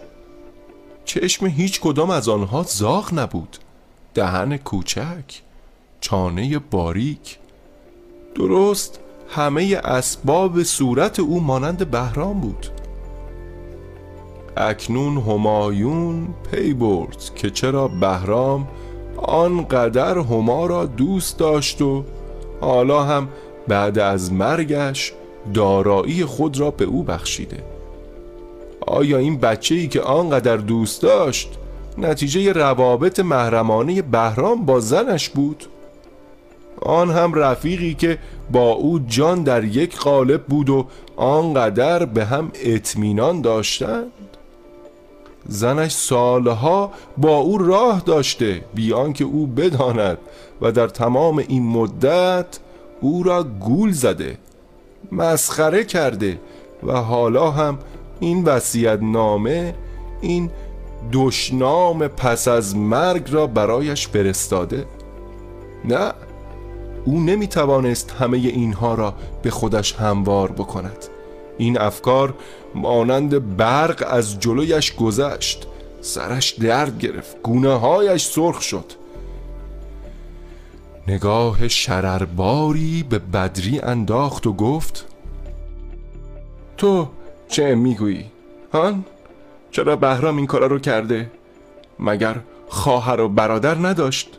چشم 1.04 1.46
هیچ 1.46 1.80
کدام 1.80 2.10
از 2.10 2.28
آنها 2.28 2.62
زاغ 2.62 3.14
نبود. 3.14 3.56
دهن 4.14 4.56
کوچک. 4.56 5.42
چانه 6.02 6.58
باریک. 6.58 7.38
درست 8.34 9.00
همه 9.28 9.80
اسباب 9.84 10.62
صورت 10.62 11.20
او 11.20 11.40
مانند 11.40 11.90
بهرام 11.90 12.40
بود. 12.40 12.66
اکنون 14.56 15.16
همایون 15.16 16.34
پی 16.50 16.72
برد 16.72 17.34
که 17.34 17.50
چرا 17.50 17.88
بهرام 17.88 18.68
آنقدر 19.16 20.18
هما 20.18 20.66
را 20.66 20.86
دوست 20.86 21.38
داشت 21.38 21.82
و 21.82 22.04
حالا 22.60 23.02
هم 23.02 23.28
بعد 23.68 23.98
از 23.98 24.32
مرگش 24.32 25.12
دارایی 25.54 26.24
خود 26.24 26.60
را 26.60 26.70
به 26.70 26.84
او 26.84 27.02
بخشیده. 27.02 27.64
آیا 28.86 29.18
این 29.18 29.38
بچه 29.38 29.74
ای 29.74 29.88
که 29.88 30.00
آنقدر 30.00 30.56
دوست 30.56 31.02
داشت 31.02 31.58
نتیجه 31.98 32.52
روابط 32.52 33.20
محرمانه 33.20 34.02
بهرام 34.02 34.66
با 34.66 34.80
زنش 34.80 35.28
بود؟ 35.28 35.66
آن 36.82 37.10
هم 37.10 37.34
رفیقی 37.34 37.94
که 37.94 38.18
با 38.52 38.70
او 38.72 38.98
جان 38.98 39.42
در 39.42 39.64
یک 39.64 39.98
قالب 39.98 40.42
بود 40.42 40.70
و 40.70 40.86
آنقدر 41.16 42.04
به 42.04 42.24
هم 42.24 42.50
اطمینان 42.64 43.40
داشتند. 43.40 44.12
زنش 45.48 45.92
سالها 45.92 46.92
با 47.18 47.36
او 47.36 47.58
راه 47.58 48.02
داشته 48.06 48.64
بیان 48.74 49.12
که 49.12 49.24
او 49.24 49.46
بداند 49.46 50.18
و 50.60 50.72
در 50.72 50.88
تمام 50.88 51.38
این 51.38 51.62
مدت 51.62 52.58
او 53.00 53.22
را 53.22 53.42
گول 53.42 53.92
زده 53.92 54.38
مسخره 55.12 55.84
کرده 55.84 56.38
و 56.82 56.92
حالا 56.92 57.50
هم 57.50 57.78
این 58.20 58.44
وصیت 58.44 58.98
نامه 59.02 59.74
این 60.20 60.50
دشنام 61.12 62.08
پس 62.08 62.48
از 62.48 62.76
مرگ 62.76 63.28
را 63.30 63.46
برایش 63.46 64.08
فرستاده. 64.08 64.86
نه 65.84 66.12
او 67.04 67.20
نمی 67.20 67.46
توانست 67.46 68.10
همه 68.10 68.36
اینها 68.38 68.94
را 68.94 69.14
به 69.42 69.50
خودش 69.50 69.92
هموار 69.92 70.52
بکند 70.52 71.06
این 71.58 71.78
افکار 71.80 72.34
مانند 72.74 73.56
برق 73.56 74.04
از 74.10 74.40
جلویش 74.40 74.94
گذشت 74.94 75.66
سرش 76.00 76.50
درد 76.50 76.98
گرفت 76.98 77.42
گونه 77.42 77.78
هایش 77.78 78.24
سرخ 78.24 78.62
شد 78.62 78.84
نگاه 81.08 81.68
شررباری 81.68 83.02
به 83.02 83.18
بدری 83.18 83.80
انداخت 83.80 84.46
و 84.46 84.52
گفت 84.52 85.06
تو 86.76 87.08
چه 87.48 87.74
می‌گویی؟ 87.74 88.24
هان؟ 88.72 89.04
چرا 89.70 89.96
بهرام 89.96 90.36
این 90.36 90.46
کارا 90.46 90.66
رو 90.66 90.78
کرده؟ 90.78 91.30
مگر 91.98 92.40
خواهر 92.68 93.20
و 93.20 93.28
برادر 93.28 93.74
نداشت؟ 93.74 94.38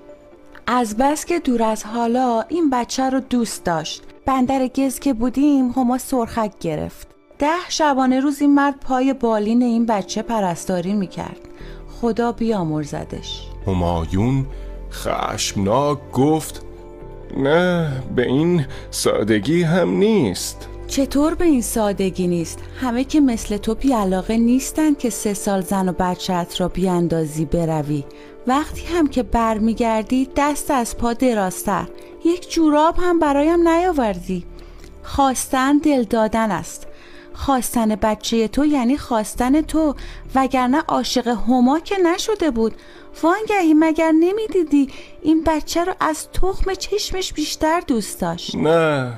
از 0.68 0.98
بس 0.98 1.26
که 1.26 1.40
دور 1.40 1.64
از 1.64 1.84
حالا 1.84 2.42
این 2.50 2.70
بچه 2.70 3.10
رو 3.10 3.20
دوست 3.20 3.64
داشت. 3.64 4.04
بندر 4.26 4.68
گز 4.68 5.00
که 5.00 5.14
بودیم 5.14 5.70
هما 5.70 5.98
سرخک 5.98 6.52
گرفت. 6.60 7.08
ده 7.40 7.70
شبانه 7.70 8.20
روز 8.20 8.42
این 8.42 8.56
مرد 8.56 8.80
پای 8.80 9.14
بالین 9.14 9.62
این 9.62 9.86
بچه 9.86 10.22
پرستاری 10.22 10.94
می‌کرد. 10.94 11.40
خدا 12.02 12.32
بیامرزدش. 12.32 13.48
همایون 13.68 14.46
خشمناک 14.92 15.98
گفت 16.14 16.62
نه 17.38 17.92
به 18.16 18.28
این 18.28 18.66
سادگی 18.92 19.64
هم 19.64 19.90
نیست. 19.90 20.68
چطور 20.88 21.36
به 21.36 21.46
این 21.46 21.62
سادگی 21.62 22.28
نیست؟ 22.28 22.60
همه 22.82 23.04
که 23.04 23.22
مثل 23.22 23.58
تو 23.58 23.76
علاقه 23.96 24.38
نیستند 24.38 24.98
که 24.98 25.10
سه 25.10 25.34
سال 25.34 25.62
زن 25.62 25.90
و 25.90 25.94
بچت 26.00 26.62
را 26.62 26.68
بیاندازی 26.68 27.46
بروی. 27.46 28.04
وقتی 28.48 28.86
هم 28.86 29.08
که 29.08 29.24
برمیگردی 29.24 30.30
دست 30.36 30.72
از 30.72 30.98
پا 30.98 31.14
دراستر 31.14 31.88
یک 32.26 32.52
جوراب 32.52 32.96
هم 33.00 33.20
برایم 33.20 33.68
نیاوردی. 33.68 34.46
خواستن 35.04 35.78
دل 35.78 36.04
دادن 36.04 36.52
است. 36.52 36.88
خواستن 37.34 37.96
بچه 37.96 38.48
تو 38.48 38.66
یعنی 38.66 38.98
خواستن 38.98 39.62
تو 39.62 39.96
وگرنه 40.36 40.80
عاشق 40.80 41.28
هما 41.28 41.80
که 41.80 41.96
نشده 41.98 42.52
بود. 42.52 42.74
وانگهی 43.24 43.74
مگر 43.74 44.12
نمی‌دیدی 44.12 44.88
این 45.22 45.44
بچه 45.48 45.84
رو 45.84 45.94
از 46.00 46.28
تخم 46.32 46.74
چشمش 46.74 47.34
بیشتر 47.34 47.80
دوست 47.88 48.22
داشت؟ 48.22 48.56
نه 48.56 49.14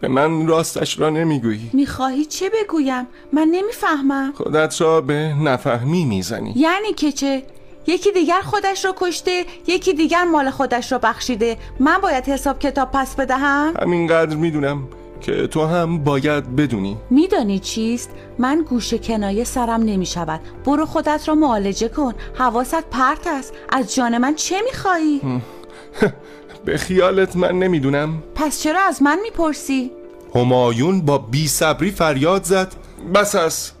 به 0.00 0.08
من 0.08 0.46
راستش 0.46 0.98
را 0.98 1.10
نمی‌گویی. 1.10 1.70
می‌خواهی 1.72 2.24
چه 2.24 2.50
بگویم؟ 2.50 3.06
من 3.32 3.48
نمی‌فهمم. 3.50 4.32
خودت 4.36 4.80
را 4.80 5.00
به 5.00 5.34
نفهمی 5.42 6.04
می‌زنی. 6.04 6.52
یعنی 6.56 6.92
که 6.92 7.12
چه؟ 7.12 7.42
یکی 7.86 8.12
دیگر 8.12 8.40
خودش 8.40 8.84
را 8.84 8.94
کشته 8.96 9.44
یکی 9.66 9.94
دیگر 9.94 10.24
مال 10.24 10.50
خودش 10.50 10.92
را 10.92 10.98
بخشیده. 10.98 11.56
من 11.80 11.98
باید 11.98 12.24
حساب 12.24 12.58
کتاب 12.58 12.90
پس 12.92 13.14
بدهم؟ 13.14 13.74
همینقدر 13.82 14.36
می‌دونم 14.36 14.88
که 15.20 15.46
تو 15.46 15.66
هم 15.66 16.04
باید 16.04 16.56
بدونی. 16.56 16.96
میدانی 17.10 17.58
چیست؟ 17.58 18.10
من 18.38 18.64
گوشه 18.68 18.98
کنایه 18.98 19.44
سرم 19.44 19.82
نمی 19.82 20.06
شود 20.06 20.40
برو 20.64 20.86
خودت 20.86 21.28
را 21.28 21.34
معالجه 21.34 21.88
کن. 21.88 22.14
حواست 22.34 22.90
پرت 22.90 23.26
است. 23.26 23.54
از 23.72 23.94
جان 23.94 24.18
من 24.18 24.34
چه 24.34 24.56
میخوایی؟ 24.64 25.20
به 26.64 26.76
خیالت 26.76 27.36
من 27.36 27.58
نمی‌دونم. 27.58 28.22
پس 28.34 28.62
چرا 28.62 28.80
از 28.88 29.02
من 29.02 29.18
می‌پرسی؟ 29.22 29.90
همایون 30.34 31.00
با 31.00 31.18
بی 31.18 31.48
صبری 31.48 31.90
فریاد 31.90 32.44
زد. 32.44 32.72
بس 33.14 33.34
است. 33.34 33.76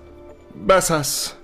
بس 0.68 0.90
است. 0.90 1.36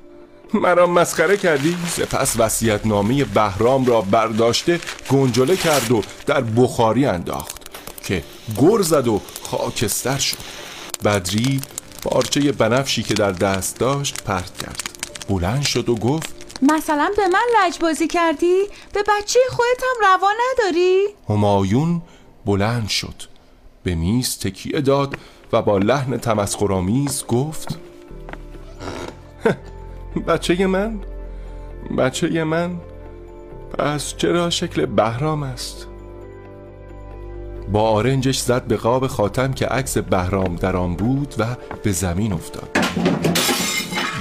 مرا 0.54 0.86
مسخره 0.86 1.36
کردی؟ 1.36 1.76
سپس 1.88 2.34
وسیعت 2.38 2.86
نامه 2.86 3.24
بهرام 3.24 3.86
را 3.86 4.00
برداشته 4.00 4.80
گنجله 5.10 5.56
کرد 5.56 5.92
و 5.92 6.02
در 6.26 6.40
بخاری 6.40 7.06
انداخت 7.06 7.56
که 8.04 8.22
گر 8.60 8.82
زد 8.82 9.08
و 9.08 9.20
خاکستر 9.42 10.18
شد 10.18 10.38
بدری 11.04 11.60
پارچه 12.02 12.52
بنفشی 12.52 13.02
که 13.02 13.14
در 13.14 13.32
دست 13.32 13.78
داشت 13.78 14.22
پرت 14.22 14.58
کرد 14.58 14.82
بلند 15.28 15.62
شد 15.62 15.88
و 15.88 15.94
گفت 15.94 16.34
مثلا 16.62 17.10
به 17.16 17.28
من 17.28 17.44
لجبازی 17.60 18.06
کردی؟ 18.06 18.62
به 18.92 19.02
بچه 19.02 19.40
خودت 19.50 19.82
هم 19.82 20.06
روا 20.06 20.30
نداری؟ 20.52 21.06
همایون 21.28 22.02
بلند 22.46 22.88
شد 22.88 23.22
به 23.82 23.94
میز 23.94 24.38
تکیه 24.38 24.80
داد 24.80 25.16
و 25.52 25.62
با 25.62 25.78
لحن 25.78 26.18
تمسخرآمیز 26.18 27.24
گفت 27.26 27.78
بچه 30.20 30.66
من 30.66 31.00
بچه 31.98 32.44
من 32.44 32.76
پس 33.78 34.16
چرا 34.16 34.50
شکل 34.50 34.86
بهرام 34.86 35.42
است 35.42 35.86
با 37.72 37.90
آرنجش 37.90 38.38
زد 38.38 38.64
به 38.64 38.76
قاب 38.76 39.06
خاتم 39.06 39.52
که 39.52 39.66
عکس 39.66 39.98
بهرام 39.98 40.56
در 40.56 40.76
آن 40.76 40.96
بود 40.96 41.34
و 41.38 41.44
به 41.82 41.92
زمین 41.92 42.32
افتاد 42.32 42.78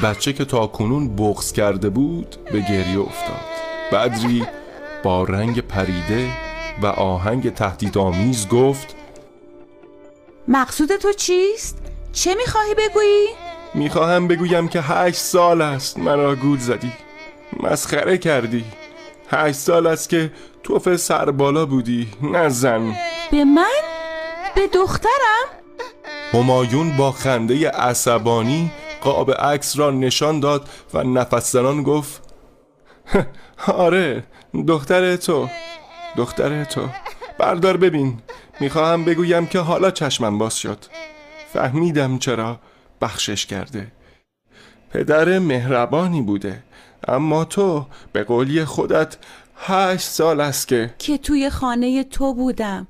بچه 0.04 0.34
که 0.34 0.46
تا 0.46 0.68
کنون 0.68 1.16
بغز 1.16 1.52
کرده 1.52 1.90
بود 1.90 2.36
به 2.52 2.60
گریه 2.60 3.00
افتاد 3.00 3.46
بدری 3.92 4.46
با 5.04 5.24
رنگ 5.24 5.60
پریده 5.60 6.30
و 6.82 6.86
آهنگ 6.86 7.54
تهدیدآمیز 7.54 8.48
گفت 8.48 8.96
مقصود 10.48 10.96
تو 10.96 11.14
چیست؟ 11.14 11.78
چه 12.14 12.36
می‌خواهی 12.36 12.76
بگویی؟ 12.76 13.28
می‌خواهم 13.76 14.28
بگویم 14.28 14.68
که 14.68 14.82
هشت 14.82 15.16
سال 15.18 15.62
است 15.62 16.00
مرا 16.00 16.36
گول 16.36 16.60
زدی. 16.60 16.92
مسخره 17.64 18.18
کردی. 18.18 18.66
هشت 19.30 19.56
سال 19.56 19.88
است 19.88 20.10
که 20.10 20.32
توف 20.64 20.96
سربالا 20.96 21.66
بودی 21.66 22.08
نه 22.22 22.50
زن. 22.50 22.96
به 23.32 23.44
من؟ 23.44 23.82
به 24.56 24.68
دخترم؟ 24.68 25.46
همایون 26.34 26.98
با 26.98 27.12
خنده 27.12 27.70
عصبانی 27.70 28.72
قاب 29.02 29.32
عکس 29.32 29.80
را 29.80 29.92
نشان 29.92 30.40
داد 30.40 30.70
و 30.94 31.04
نفس 31.04 31.52
زنان 31.52 31.84
گفت 31.84 32.22
آره 33.68 34.24
دختر 34.68 35.16
تو 35.16 35.50
دختر 36.18 36.64
تو. 36.64 36.90
بردار 37.40 37.78
ببین. 37.78 38.18
می‌خواهم 38.60 39.06
بگویم 39.06 39.46
که 39.46 39.60
حالا 39.60 39.92
چشمم 39.92 40.38
باز 40.38 40.58
شد. 40.58 40.78
فهمیدم 41.54 42.18
چرا. 42.18 42.60
بخشش 43.02 43.46
کرده. 43.46 43.88
پدر 44.92 45.40
مهربانی 45.40 46.22
بوده 46.22 46.64
اما 47.08 47.46
تو 47.46 47.86
به 48.14 48.24
قولی 48.24 48.66
خودت 48.66 49.18
هشت 49.58 50.10
سال 50.10 50.42
است 50.42 50.68
که 50.68 50.94
که 50.98 51.18
توی 51.18 51.50
خانه 51.50 52.04
تو 52.04 52.34
بودم 52.34 52.88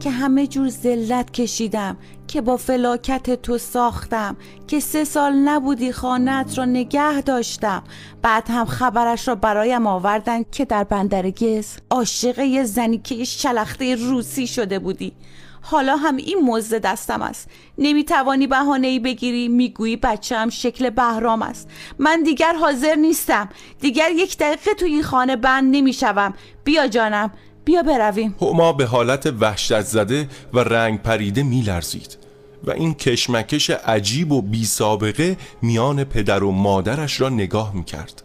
که 0.00 0.10
همه 0.10 0.46
جور 0.46 0.68
ذلت 0.68 1.30
کشیدم 1.30 1.96
که 2.28 2.40
با 2.40 2.56
فلاکت 2.56 3.42
تو 3.42 3.58
ساختم 3.58 4.36
که 4.66 4.80
سه 4.80 5.04
سال 5.04 5.32
نبودی 5.32 5.92
خانت 5.92 6.58
را 6.58 6.64
نگه 6.64 7.20
داشتم. 7.20 7.82
بعد 8.22 8.50
هم 8.50 8.64
خبرش 8.64 9.28
را 9.28 9.34
برایم 9.34 9.86
آوردن 9.86 10.42
که 10.52 10.64
در 10.64 10.84
بندر 10.84 11.30
گز 11.30 11.66
عاشق 11.90 12.38
یه 12.38 12.64
زنی 12.64 12.98
که 12.98 13.24
شلخته 13.24 13.94
روسی 13.94 14.46
شده 14.46 14.78
بودی. 14.78 15.12
حالا 15.60 15.96
هم 15.96 16.16
این 16.16 16.38
مزد 16.44 16.80
دستم 16.80 17.22
است. 17.22 17.48
نمی‌توانی 17.78 18.46
بهانه 18.46 18.86
ای 18.86 18.98
بگیری 18.98 19.48
می‌گویی 19.48 19.96
بچه 19.96 20.36
هم 20.36 20.48
شکل 20.48 20.90
بهرام 20.90 21.42
است. 21.42 21.68
من 21.98 22.22
دیگر 22.22 22.54
حاضر 22.54 22.94
نیستم. 22.94 23.48
دیگر 23.80 24.10
یک 24.10 24.38
دقیقه 24.38 24.74
تو 24.74 24.86
این 24.86 25.02
خانه 25.02 25.36
بند 25.36 25.76
نمی‌شوم. 25.76 26.34
بیا 26.64 26.88
جانم. 26.88 27.30
بیا 27.64 27.82
برویم. 27.82 28.36
هما 28.40 28.72
به 28.72 28.86
حالت 28.86 29.26
وحشت 29.40 29.80
زده 29.80 30.28
و 30.52 30.58
رنگ 30.58 31.02
پریده 31.02 31.42
میلرزید 31.42 32.18
و 32.64 32.70
این 32.70 32.94
کشمکش 32.94 33.70
عجیب 33.70 34.32
و 34.32 34.42
بی 34.42 34.64
سابقه 34.64 35.36
میان 35.62 36.04
پدر 36.04 36.44
و 36.44 36.50
مادرش 36.50 37.20
را 37.20 37.28
نگاه 37.28 37.74
می‌کرد. 37.74 38.22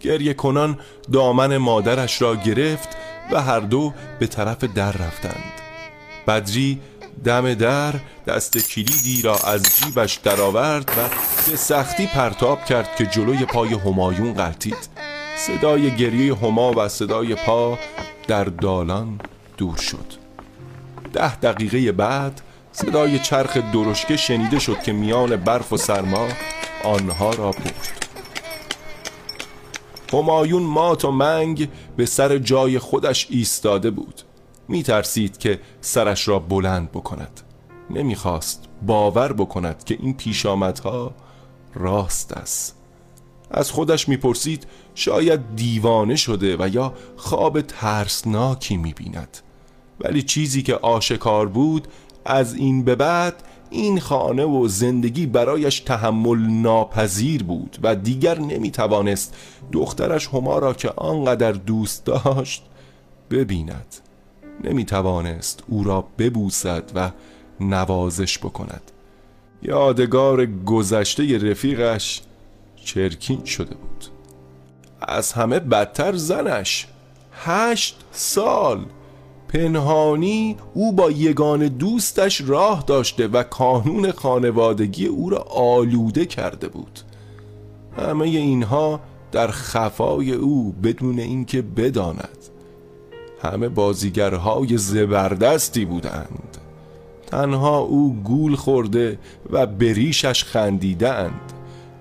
گریه 0.00 0.34
کنان 0.34 0.78
دامن 1.12 1.56
مادرش 1.56 2.22
را 2.22 2.36
گرفت 2.36 2.88
و 3.32 3.42
هر 3.42 3.60
دو 3.60 3.92
به 4.18 4.26
طرف 4.26 4.64
در 4.64 4.92
رفتند. 4.92 5.61
بدری 6.26 6.80
دم 7.24 7.54
در 7.54 7.94
دست 8.26 8.58
کلیدی 8.58 9.22
را 9.22 9.38
از 9.38 9.62
جیبش 9.62 10.14
درآورد 10.14 10.90
و 10.90 11.08
به 11.50 11.56
سختی 11.56 12.06
پرتاب 12.06 12.64
کرد 12.64 12.96
که 12.96 13.06
جلوی 13.06 13.44
پای 13.44 13.74
همایون 13.74 14.34
قلتید 14.34 14.88
صدای 15.36 15.96
گریه 15.96 16.34
هما 16.34 16.72
و 16.76 16.88
صدای 16.88 17.34
پا 17.34 17.78
در 18.28 18.44
دالان 18.44 19.20
دور 19.56 19.76
شد. 19.76 20.12
ده 21.12 21.36
دقیقه 21.36 21.92
بعد 21.92 22.40
صدای 22.72 23.18
چرخ 23.18 23.56
درشکه 23.56 24.16
شنیده 24.16 24.58
شد 24.58 24.82
که 24.82 24.92
میان 24.92 25.36
برف 25.36 25.72
و 25.72 25.76
سرما 25.76 26.28
آنها 26.84 27.30
را 27.30 27.50
برد. 27.50 28.06
همایون 30.12 30.62
مات 30.62 31.04
و 31.04 31.10
منگ 31.10 31.68
به 31.96 32.06
سر 32.06 32.38
جای 32.38 32.78
خودش 32.78 33.26
ایستاده 33.30 33.90
بود. 33.90 34.22
می 34.72 34.82
ترسید 34.82 35.38
که 35.38 35.60
سرش 35.80 36.28
را 36.28 36.38
بلند 36.38 36.90
بکند. 36.92 37.40
نمی‌خواست 37.90 38.64
باور 38.86 39.32
بکند 39.32 39.84
که 39.84 39.98
این 40.00 40.14
پیشامدها 40.14 41.14
راست 41.74 42.32
است. 42.32 42.76
از 43.50 43.70
خودش 43.70 44.08
می‌پرسید 44.08 44.66
شاید 44.94 45.56
دیوانه 45.56 46.16
شده 46.16 46.56
و 46.60 46.68
یا 46.72 46.94
خواب 47.16 47.60
ترسناکی 47.60 48.76
می‌بیند. 48.76 49.38
ولی 50.00 50.22
چیزی 50.22 50.62
که 50.62 50.74
آشکار 50.74 51.48
بود 51.48 51.88
از 52.24 52.54
این 52.54 52.84
به 52.84 52.94
بعد 52.94 53.42
این 53.70 54.00
خانه 54.00 54.44
و 54.44 54.68
زندگی 54.68 55.26
برایش 55.26 55.80
تحمل 55.80 56.38
ناپذیر 56.38 57.42
بود 57.42 57.78
و 57.82 57.94
دیگر 57.94 58.38
نمی‌توانست 58.38 59.36
دخترش 59.72 60.28
هما 60.28 60.58
را 60.58 60.74
که 60.74 60.90
آنقدر 60.96 61.52
دوست 61.52 62.04
داشت 62.04 62.62
ببیند. 63.30 63.96
نمی 64.64 64.84
توانست 64.84 65.62
او 65.68 65.84
را 65.84 66.04
ببوسد 66.18 66.90
و 66.94 67.10
نوازش 67.60 68.38
بکند. 68.38 68.90
یادگار 69.62 70.46
گذشته 70.46 71.50
رفیقش 71.50 72.22
چرکین 72.84 73.44
شده 73.44 73.74
بود. 73.74 74.06
از 75.00 75.32
همه 75.32 75.60
بدتر 75.60 76.16
زنش. 76.16 76.86
هشت 77.32 78.04
سال. 78.12 78.84
پنهانی 79.48 80.56
او 80.74 80.92
با 80.92 81.10
یگان 81.10 81.68
دوستش 81.68 82.40
راه 82.40 82.84
داشته 82.86 83.28
و 83.28 83.42
کانون 83.42 84.10
خانوادگی 84.12 85.06
او 85.06 85.30
را 85.30 85.38
آلوده 85.50 86.26
کرده 86.26 86.68
بود. 86.68 87.00
همه 87.96 88.24
اینها 88.24 89.00
در 89.32 89.50
خفای 89.50 90.32
او 90.32 90.72
بدون 90.72 91.18
اینکه 91.18 91.62
بداند. 91.62 92.38
همه 93.42 93.68
بازیگرهای 93.68 94.78
زبردستی 94.78 95.84
بودند. 95.84 96.58
تنها 97.26 97.78
او 97.78 98.14
گول 98.24 98.56
خورده 98.56 99.18
و 99.50 99.66
بریشش 99.66 100.44
خندیدند. 100.44 101.52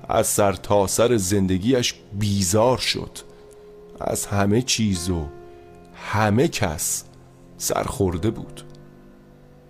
از 0.09 0.27
سر 0.27 0.53
تا 0.53 0.87
سر 0.87 1.17
زندگیش 1.17 1.93
بیزار 2.19 2.77
شد. 2.77 3.17
از 3.99 4.25
همه 4.25 4.61
چیز 4.61 5.09
و 5.09 5.25
همه 5.93 6.47
کس 6.47 7.03
سرخورده 7.57 8.29
بود. 8.29 8.63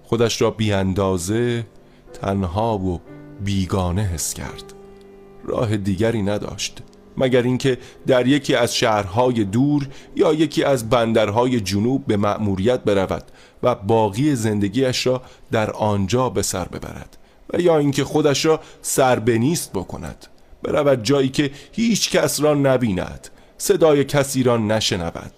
خودش 0.03 0.41
را 0.41 0.51
بی 0.51 0.73
اندازه 0.73 1.65
تنها 2.13 2.77
و 2.77 3.01
بیگانه 3.43 4.01
حس 4.01 4.33
کرد. 4.33 4.73
راه 5.45 5.77
دیگری 5.77 6.21
نداشت. 6.21 6.83
مگر 7.17 7.41
اینکه 7.41 7.77
در 8.07 8.27
یکی 8.27 8.55
از 8.55 8.75
شهرهای 8.75 9.43
دور 9.43 9.87
یا 10.15 10.33
یکی 10.33 10.63
از 10.63 10.89
بندرهای 10.89 11.59
جنوب 11.59 12.07
به 12.07 12.17
مأموریت 12.17 12.79
برود 12.79 13.23
و 13.63 13.75
باقی 13.75 14.35
زندگیش 14.35 15.07
را 15.07 15.21
در 15.51 15.71
آنجا 15.71 16.29
به 16.29 16.41
سر 16.41 16.65
ببرد 16.65 17.17
و 17.53 17.59
یا 17.59 17.77
اینکه 17.77 18.03
خودش 18.03 18.45
را 18.45 18.59
سربنیست 18.81 19.71
بکند. 19.73 20.27
برود 20.63 21.03
جایی 21.03 21.29
که 21.29 21.51
هیچ 21.71 22.11
کس 22.11 22.41
را 22.41 22.53
نبیند 22.53 23.27
صدای 23.57 24.03
کسی 24.03 24.43
را 24.43 24.57
نشنود 24.57 25.33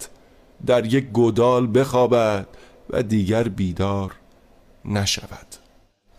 در 0.66 0.86
یک 0.86 1.06
گودال 1.06 1.80
بخوابد 1.80 2.48
و 2.90 3.04
دیگر 3.04 3.44
بیدار 3.44 4.12
نشود. 4.86 5.53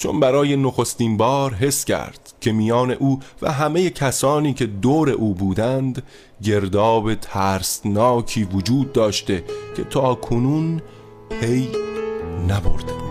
چون 0.04 0.20
برای 0.20 0.56
نخستین 0.56 1.16
بار 1.16 1.54
حس 1.54 1.84
کرد 1.84 2.32
که 2.40 2.52
میان 2.52 2.90
او 2.90 3.20
و 3.42 3.52
همه 3.52 3.90
کسانی 3.90 4.54
که 4.54 4.66
دور 4.66 5.10
او 5.10 5.34
بودند 5.34 6.02
گرداب 6.42 7.14
ترسناکی 7.14 8.44
وجود 8.44 8.92
داشته 8.92 9.44
که 9.76 9.84
تا 9.84 10.14
کنون 10.14 10.82
پی 11.40 11.68
نبرده 12.48 13.03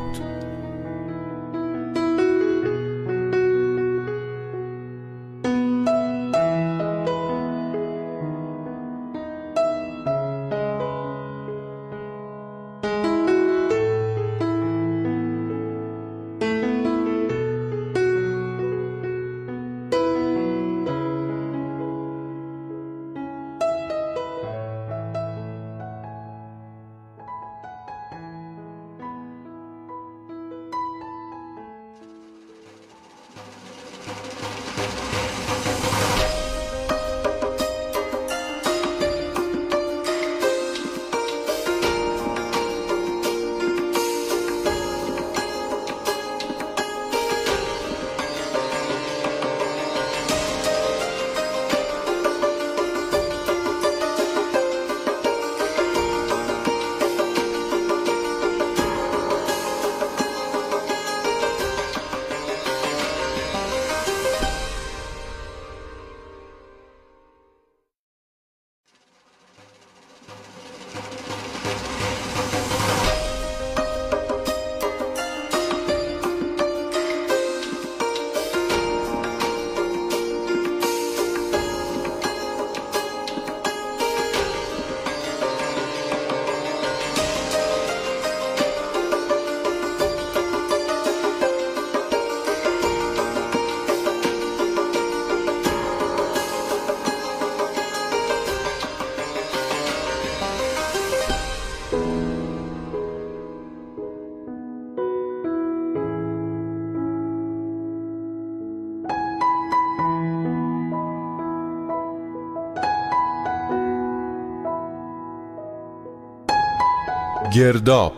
گرداب. 117.56 118.14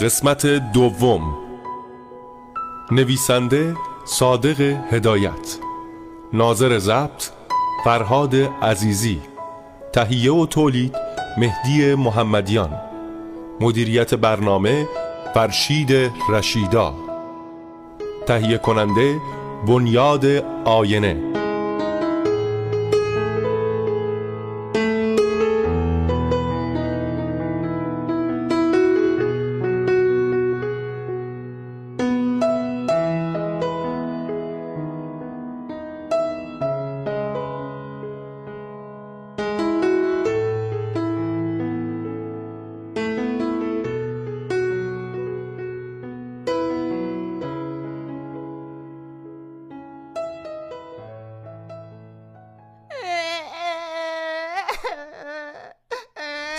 قسمت 0.00 0.46
دوم. 0.46 1.38
نویسنده 2.90 3.76
صادق 4.04 4.60
هدایت. 4.90 5.58
ناظر 6.32 6.78
ضبط 6.78 7.24
فرهاد 7.84 8.34
عزیزی. 8.62 9.20
تهیه 9.92 10.32
و 10.32 10.46
تولید 10.46 10.96
مهدی 11.38 11.94
محمدیان. 11.94 12.80
مدیریت 13.60 14.14
برنامه 14.14 14.88
فرشید 15.34 16.12
رشیدا. 16.28 16.94
تهیه 18.26 18.58
کننده 18.58 19.20
بنیاد 19.66 20.26
آینه. 20.64 21.35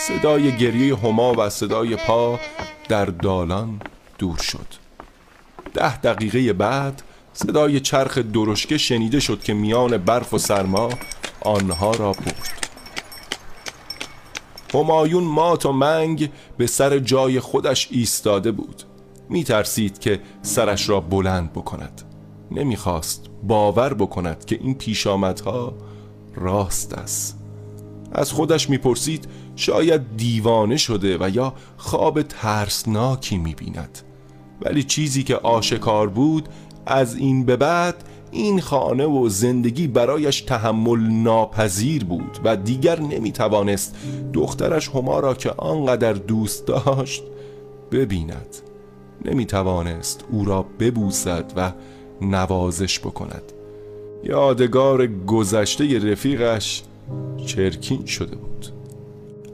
صدای 0.08 0.58
گریه 0.58 0.96
هما 0.96 1.34
و 1.38 1.50
صدای 1.50 1.96
پا 1.96 2.40
در 2.90 3.06
دالان 3.06 3.82
دور 4.18 4.38
شد. 4.38 4.68
ده 5.74 5.98
دقیقه 5.98 6.54
بعد 6.54 7.02
صدای 7.34 7.80
چرخ 7.80 8.18
درشکه 8.18 8.78
شنیده 8.78 9.20
شد 9.20 9.44
که 9.44 9.54
میان 9.54 9.98
برف 9.98 10.34
و 10.34 10.38
سرما 10.38 10.90
آنها 11.42 11.92
را 11.92 12.12
برد. 12.12 12.70
همایون 14.74 15.24
مات 15.24 15.66
و 15.66 15.72
منگ 15.72 16.32
به 16.58 16.68
سر 16.68 17.00
جای 17.00 17.40
خودش 17.40 17.88
ایستاده 17.92 18.52
بود. 18.52 18.84
می 19.30 19.44
ترسید 19.44 20.00
که 20.00 20.20
سرش 20.42 20.90
را 20.90 21.00
بلند 21.00 21.54
بکند. 21.54 22.02
نمی‌خواست 22.52 23.26
باور 23.44 23.94
بکند 23.94 24.46
که 24.46 24.60
این 24.62 24.76
پیشامدها 24.76 25.74
راست 26.36 26.94
است. 26.94 27.37
از 28.12 28.32
خودش 28.32 28.70
می‌پرسید 28.70 29.28
شاید 29.56 30.18
دیوانه 30.18 30.78
شده 30.78 31.18
و 31.20 31.30
یا 31.36 31.54
خواب 31.78 32.22
ترسناکی 32.22 33.38
می‌بیند. 33.38 34.00
ولی 34.62 34.84
چیزی 34.84 35.24
که 35.24 35.36
آشکار 35.36 36.08
بود 36.10 36.50
از 36.86 37.16
این 37.16 37.46
به 37.46 37.56
بعد 37.56 38.04
این 38.32 38.62
خانه 38.62 39.06
و 39.06 39.30
زندگی 39.30 39.88
برایش 39.88 40.42
تحمل 40.42 41.00
ناپذیر 41.00 42.06
بود 42.06 42.40
و 42.44 42.56
دیگر 42.56 43.00
نمی‌توانست 43.00 43.96
دخترش 44.34 44.90
هما 44.90 45.20
را 45.20 45.34
که 45.34 45.52
آنقدر 45.58 46.14
دوست 46.14 46.68
داشت 46.68 47.24
ببیند. 47.92 48.56
نمی‌توانست 49.26 50.26
او 50.32 50.46
را 50.46 50.66
ببوسد 50.80 51.54
و 51.56 51.72
نوازش 52.22 53.00
بکند. 53.00 53.52
یادگار 54.24 55.08
گذشته 55.08 56.12
رفیقش 56.12 56.84
چرکین 57.46 58.06
شده 58.06 58.36
بود. 58.36 58.68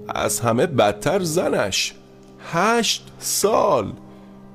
از 0.08 0.40
همه 0.40 0.66
بدتر 0.66 1.24
زنش. 1.24 1.94
هشت 2.40 3.08
سال. 3.20 3.94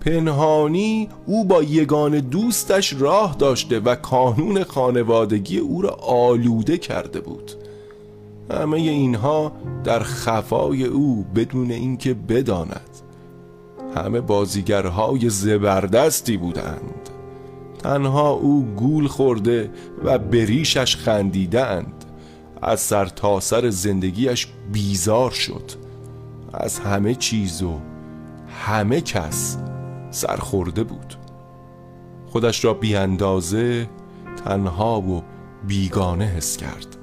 پنهانی 0.00 1.08
او 1.26 1.44
با 1.44 1.62
یگان 1.62 2.20
دوستش 2.20 2.92
راه 2.98 3.36
داشته 3.38 3.80
و 3.80 3.94
کانون 3.94 4.64
خانوادگی 4.64 5.58
او 5.58 5.82
را 5.82 5.90
آلوده 5.90 6.78
کرده 6.78 7.20
بود. 7.20 7.52
همه 8.50 8.76
اینها 8.76 9.52
در 9.84 9.98
خفای 9.98 10.84
او 10.84 11.26
بدون 11.34 11.70
اینکه 11.70 12.14
بداند. 12.14 12.90
همه 13.96 14.20
بازیگرهای 14.20 15.30
زبردستی 15.30 16.36
بودند. 16.36 17.10
تنها 17.82 18.30
او 18.30 18.66
گول 18.76 19.06
خورده 19.06 19.70
و 20.04 20.18
بریشش 20.18 20.96
خندیدند. 20.96 21.97
از 22.62 22.80
سر 22.80 23.06
تا 23.06 23.40
سر 23.40 23.70
زندگیش 23.70 24.46
بیزار 24.72 25.30
شد. 25.30 25.70
از 26.52 26.78
همه 26.78 27.14
چیز 27.14 27.62
و 27.62 27.78
همه 28.48 29.00
کس 29.00 29.58
سرخورده 30.10 30.84
بود. 30.84 31.14
خودش 32.26 32.64
را 32.64 32.74
بی 32.74 32.96
اندازه 32.96 33.88
تنها 34.44 35.00
و 35.00 35.22
بیگانه 35.66 36.24
حس 36.24 36.56
کرد. 36.56 36.96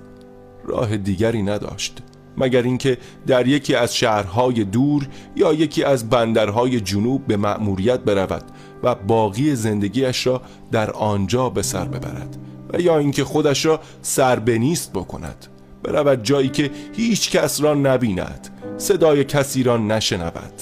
راه 0.65 0.97
دیگری 0.97 1.43
نداشت 1.43 2.01
مگر 2.37 2.61
اینکه 2.61 2.97
در 3.27 3.47
یکی 3.47 3.75
از 3.75 3.95
شهرهای 3.95 4.63
دور 4.63 5.07
یا 5.35 5.53
یکی 5.53 5.83
از 5.83 6.09
بندرهای 6.09 6.81
جنوب 6.81 7.27
به 7.27 7.37
مأموریت 7.37 7.99
برود 7.99 8.43
و 8.83 8.95
باقی 8.95 9.55
زندگیش 9.55 10.27
را 10.27 10.41
در 10.71 10.91
آنجا 10.91 11.49
به 11.49 11.61
سر 11.61 11.85
ببرد. 11.85 12.37
و 12.73 12.81
یا 12.81 12.97
اینکه 12.97 13.23
خودش 13.23 13.65
را 13.65 13.79
سربنیست 14.01 14.93
بکند. 14.93 15.45
برود 15.83 16.23
جایی 16.23 16.49
که 16.49 16.71
هیچ 16.93 17.31
کس 17.31 17.61
را 17.61 17.73
نبیند 17.73 18.47
صدای 18.77 19.23
کسی 19.23 19.63
را 19.63 19.77
نشنود. 19.77 20.53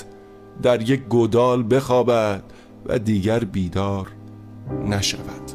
در 0.61 0.81
یک 0.89 1.01
گودال 1.03 1.75
بخوابد 1.75 2.43
و 2.85 2.99
دیگر 2.99 3.39
بیدار 3.39 4.07
نشود. 4.89 5.51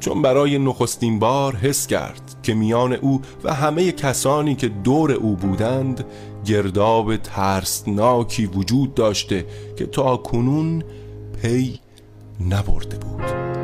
چون 0.00 0.22
برای 0.22 0.58
نخستین 0.58 1.18
بار 1.18 1.56
حس 1.56 1.86
کرد 1.86 2.36
که 2.42 2.54
میان 2.54 2.92
او 2.92 3.20
و 3.44 3.54
همه 3.54 3.92
کسانی 3.92 4.54
که 4.54 4.68
دور 4.68 5.12
او 5.12 5.36
بودند 5.36 6.04
گرداب 6.44 7.16
ترسناکی 7.16 8.46
وجود 8.46 8.94
داشته 8.94 9.46
که 9.76 9.86
تا 9.86 10.16
کنون 10.16 10.82
پی 11.42 11.80
نبرده 12.48 12.96
بود. 12.96 13.59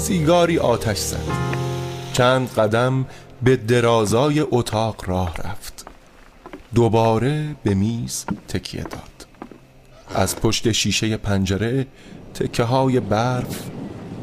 سیگاری 0.00 0.58
آتش 0.58 0.98
زد. 0.98 1.26
چند 2.12 2.48
قدم 2.48 3.06
به 3.42 3.56
درازای 3.56 4.40
اتاق 4.50 5.04
راه 5.06 5.34
رفت. 5.36 5.86
دوباره 6.74 7.56
به 7.62 7.74
میز 7.74 8.24
تکیه 8.48 8.82
داد. 8.82 9.26
از 10.14 10.36
پشت 10.36 10.72
شیشه 10.72 11.16
پنجره 11.16 11.86
تکه 12.34 12.62
های 12.62 13.00
برف 13.00 13.70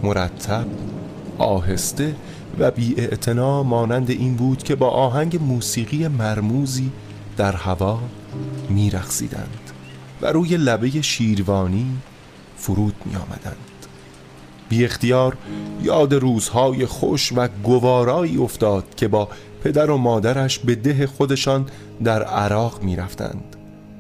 مرتب 0.04 0.66
آهسته 1.38 2.16
و 2.60 2.72
بی 2.72 2.96
مانند 3.66 4.10
این 4.10 4.36
بود 4.36 4.64
که 4.64 4.76
با 4.76 4.90
آهنگ 4.90 5.42
موسیقی 5.42 6.08
مرموزی 6.08 6.92
در 7.38 7.56
هوا 7.56 8.00
میرقصیدند 8.70 9.72
و 10.22 10.32
روی 10.32 10.58
لبه 10.58 11.02
شیروانی 11.02 11.98
فرود 12.58 12.96
می 13.06 13.16
آمدند. 13.16 13.67
بی 14.70 14.86
اختیار 14.86 15.38
یاد 15.84 16.14
روزهای 16.14 16.86
خوش 16.86 17.34
و 17.36 17.48
گوارایی 17.64 18.38
افتاد 18.38 18.96
که 18.96 19.08
با 19.08 19.28
پدر 19.64 19.92
و 19.92 19.98
مادرش 19.98 20.60
به 20.60 20.76
ده 20.76 21.08
خودشان 21.08 21.66
در 22.04 22.24
عراق 22.24 22.84
می 22.84 22.96
رفتند. 22.96 23.56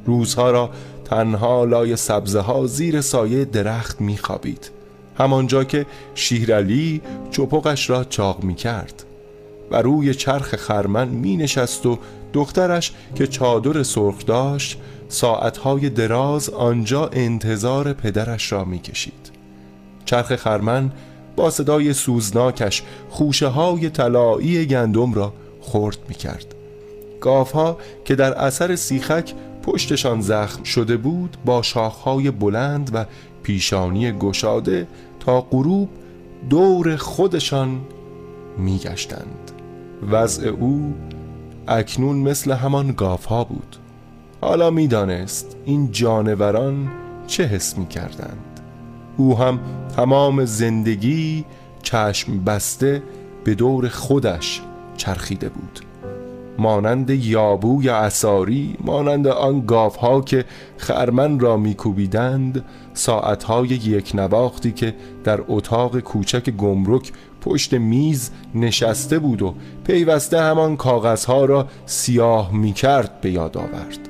روزها 0.05 0.51
را 0.51 0.69
تنها 1.05 1.65
لای 1.65 1.95
سبزه 1.95 2.39
ها 2.39 2.67
زیر 2.67 3.01
سایه 3.01 3.45
درخت 3.45 4.01
می 4.01 4.17
خوابید. 4.17 4.71
همانجا 5.17 5.63
که 5.63 5.85
شیرعلی 6.15 7.01
چپقش 7.31 7.89
را 7.89 8.03
چاق 8.03 8.43
می 8.43 8.55
کرد 8.55 9.03
و 9.71 9.81
روی 9.81 10.13
چرخ 10.13 10.55
خرمن 10.55 11.07
می 11.07 11.37
نشست 11.37 11.85
و 11.85 11.99
دخترش 12.33 12.93
که 13.15 13.27
چادر 13.27 13.83
سرخ 13.83 14.25
داشت 14.25 14.77
ساعتهای 15.09 15.89
دراز 15.89 16.49
آنجا 16.49 17.09
انتظار 17.13 17.93
پدرش 17.93 18.51
را 18.51 18.65
می 18.65 18.79
کشید. 18.79 19.36
چرخ 20.07 20.35
خرمن 20.35 20.91
با 21.35 21.49
صدای 21.49 21.93
سوزناکش 21.93 22.83
خوشه 23.09 23.47
های 23.47 23.89
طلایی 23.89 24.65
گندم 24.65 25.13
را 25.13 25.33
خورد 25.61 25.97
می 26.09 26.15
کرد 26.15 26.55
گاف 27.21 27.51
ها 27.51 27.77
که 28.05 28.15
در 28.15 28.33
اثر 28.33 28.75
سیخک 28.75 29.33
پشتشان 29.63 30.21
زخم 30.21 30.63
شده 30.63 30.97
بود 30.97 31.37
با 31.45 31.61
شاخهای 31.61 32.31
بلند 32.31 32.91
و 32.93 33.05
پیشانی 33.43 34.11
گشاده 34.11 34.87
تا 35.19 35.41
غروب 35.41 35.89
دور 36.49 36.95
خودشان 36.95 37.81
می 38.57 38.77
گشتند 38.77 39.51
وضع 40.11 40.47
او 40.47 40.93
اکنون 41.67 42.15
مثل 42.15 42.51
همان 42.51 42.91
گاف 42.91 43.25
ها 43.25 43.43
بود. 43.43 43.75
حالا 44.41 44.69
می‌دانست 44.69 45.55
این 45.65 45.91
جانوران 45.91 46.91
چه 47.27 47.43
حس 47.43 47.77
می 47.77 47.87
کردند 47.87 48.46
او 49.17 49.37
هم 49.37 49.59
تمام 49.95 50.45
زندگی 50.45 51.45
چشم 51.83 52.43
بسته 52.43 53.03
به 53.43 53.55
دور 53.55 53.89
خودش 53.89 54.61
چرخیده 54.97 55.49
بود. 55.49 55.79
مانند 56.59 57.09
یابوی 57.09 57.89
اساری 57.89 58.75
مانند 58.81 59.27
آن 59.27 59.65
گاوها 59.65 60.21
که 60.21 60.45
خرمن 60.77 61.39
را 61.39 61.57
میکوبیدند 61.57 62.65
ساعتهای 62.93 63.67
یک 63.67 64.11
نواختی 64.15 64.71
که 64.71 64.95
در 65.23 65.39
اتاق 65.47 65.99
کوچک 65.99 66.49
گمرک 66.49 67.11
پشت 67.41 67.73
میز 67.73 68.31
نشسته 68.55 69.19
بود 69.19 69.41
و 69.41 69.55
پیوسته 69.83 70.41
همان 70.41 70.75
کاغذها 70.77 71.45
را 71.45 71.67
سیاه 71.85 72.53
می‌کرد 72.53 73.21
به 73.21 73.31
یاد 73.31 73.57
آورد. 73.57 74.09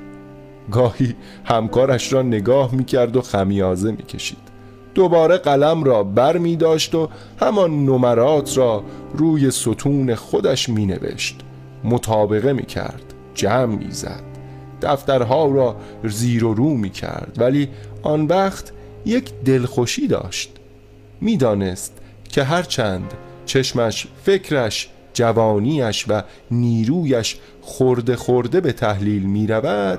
گاهی 0.70 1.14
همکارش 1.44 2.12
را 2.12 2.22
نگاه 2.22 2.74
می‌کرد 2.74 3.16
و 3.16 3.20
خمیازه 3.20 3.90
می‌کشید. 3.90 4.47
دوباره 4.98 5.38
قلم 5.38 5.84
را 5.84 6.02
بر 6.02 6.38
می 6.38 6.56
داشت 6.56 6.94
و 6.94 7.08
همان 7.40 7.86
نمرات 7.86 8.58
را 8.58 8.84
روی 9.14 9.50
ستون 9.50 10.14
خودش 10.14 10.68
می 10.68 10.86
نوشت. 10.86 11.40
مطابقه 11.84 12.52
می 12.52 12.66
کرد 12.66 13.02
جمع 13.34 13.64
می 13.64 13.90
زد. 13.90 14.22
دفترها 14.82 15.46
را 15.46 15.76
زیر 16.04 16.44
و 16.44 16.54
رو 16.54 16.68
می 16.68 16.90
کرد 16.90 17.36
ولی 17.38 17.68
آن 18.02 18.26
وقت 18.26 18.72
یک 19.06 19.32
دلخوشی 19.44 20.06
داشت. 20.06 20.50
می‌دانست 21.20 21.92
که 22.28 22.44
هرچند 22.44 23.14
چشمش 23.46 24.06
فکرش 24.24 24.88
جوانیش 25.12 26.04
و 26.08 26.22
نیرویش 26.50 27.36
خورده 27.62 28.16
خورده 28.16 28.60
به 28.60 28.72
تحلیل 28.72 29.22
می 29.22 29.46
رود 29.46 29.98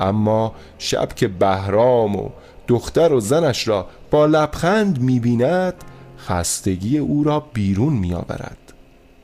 اما 0.00 0.54
شب 0.78 1.08
که 1.14 1.28
بهرام 1.28 2.16
و 2.16 2.28
دختر 2.68 3.12
و 3.12 3.20
زنش 3.20 3.68
را 3.68 3.86
لبخند 4.24 5.00
می 5.00 5.20
بیند 5.20 5.74
خستگی 6.18 6.98
او 6.98 7.24
را 7.24 7.40
بیرون 7.40 7.92
می 7.92 8.14
آورد 8.14 8.72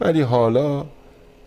ولی 0.01 0.21
حالا 0.21 0.85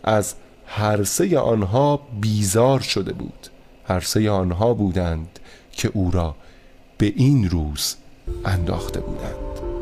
از 0.03 0.33
هر 0.65 1.03
سه 1.03 1.39
آنها 1.39 1.99
بیزار 2.21 2.79
شده 2.79 3.13
بود. 3.13 3.47
هر 3.87 3.99
سه 3.99 4.29
آنها 4.31 4.73
بودند 4.73 5.39
که 5.71 5.91
او 5.93 6.11
را 6.11 6.35
به 6.97 7.13
این 7.15 7.49
روز 7.49 7.95
انداخته 8.45 8.99
بودند. 8.99 9.74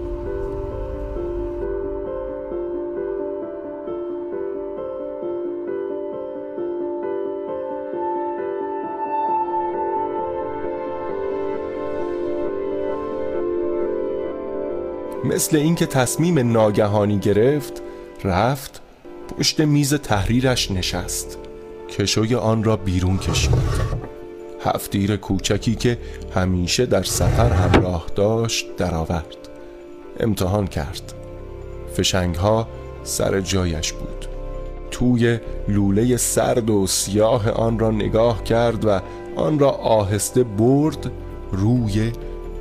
مثل 15.23 15.57
اینکه 15.57 15.85
تصمیم 15.85 16.51
ناگهانی 16.51 17.19
گرفت 17.19 17.81
رفت 18.23 18.81
پشت 19.37 19.59
میز 19.59 19.93
تحریرش 19.93 20.71
نشست. 20.71 21.37
کشوی 21.89 22.35
آن 22.35 22.63
را 22.63 22.75
بیرون 22.75 23.17
کشید. 23.17 23.53
هفتیر 24.65 25.15
کوچکی 25.15 25.75
که 25.75 25.97
همیشه 26.35 26.85
در 26.85 27.03
سفر 27.03 27.49
همراه 27.49 28.05
داشت 28.15 28.75
درآورد. 28.75 29.49
امتحان 30.19 30.67
کرد. 30.67 31.13
فشنگ 31.97 32.35
ها 32.35 32.67
سر 33.03 33.41
جایش 33.41 33.93
بود. 33.93 34.25
توی 34.91 35.39
لوله 35.67 36.17
سرد 36.17 36.69
و 36.69 36.87
سیاه 36.87 37.49
آن 37.49 37.79
را 37.79 37.91
نگاه 37.91 38.43
کرد 38.43 38.85
و 38.85 38.99
آن 39.35 39.59
را 39.59 39.71
آهسته 39.71 40.43
برد 40.43 41.11
روی 41.51 42.11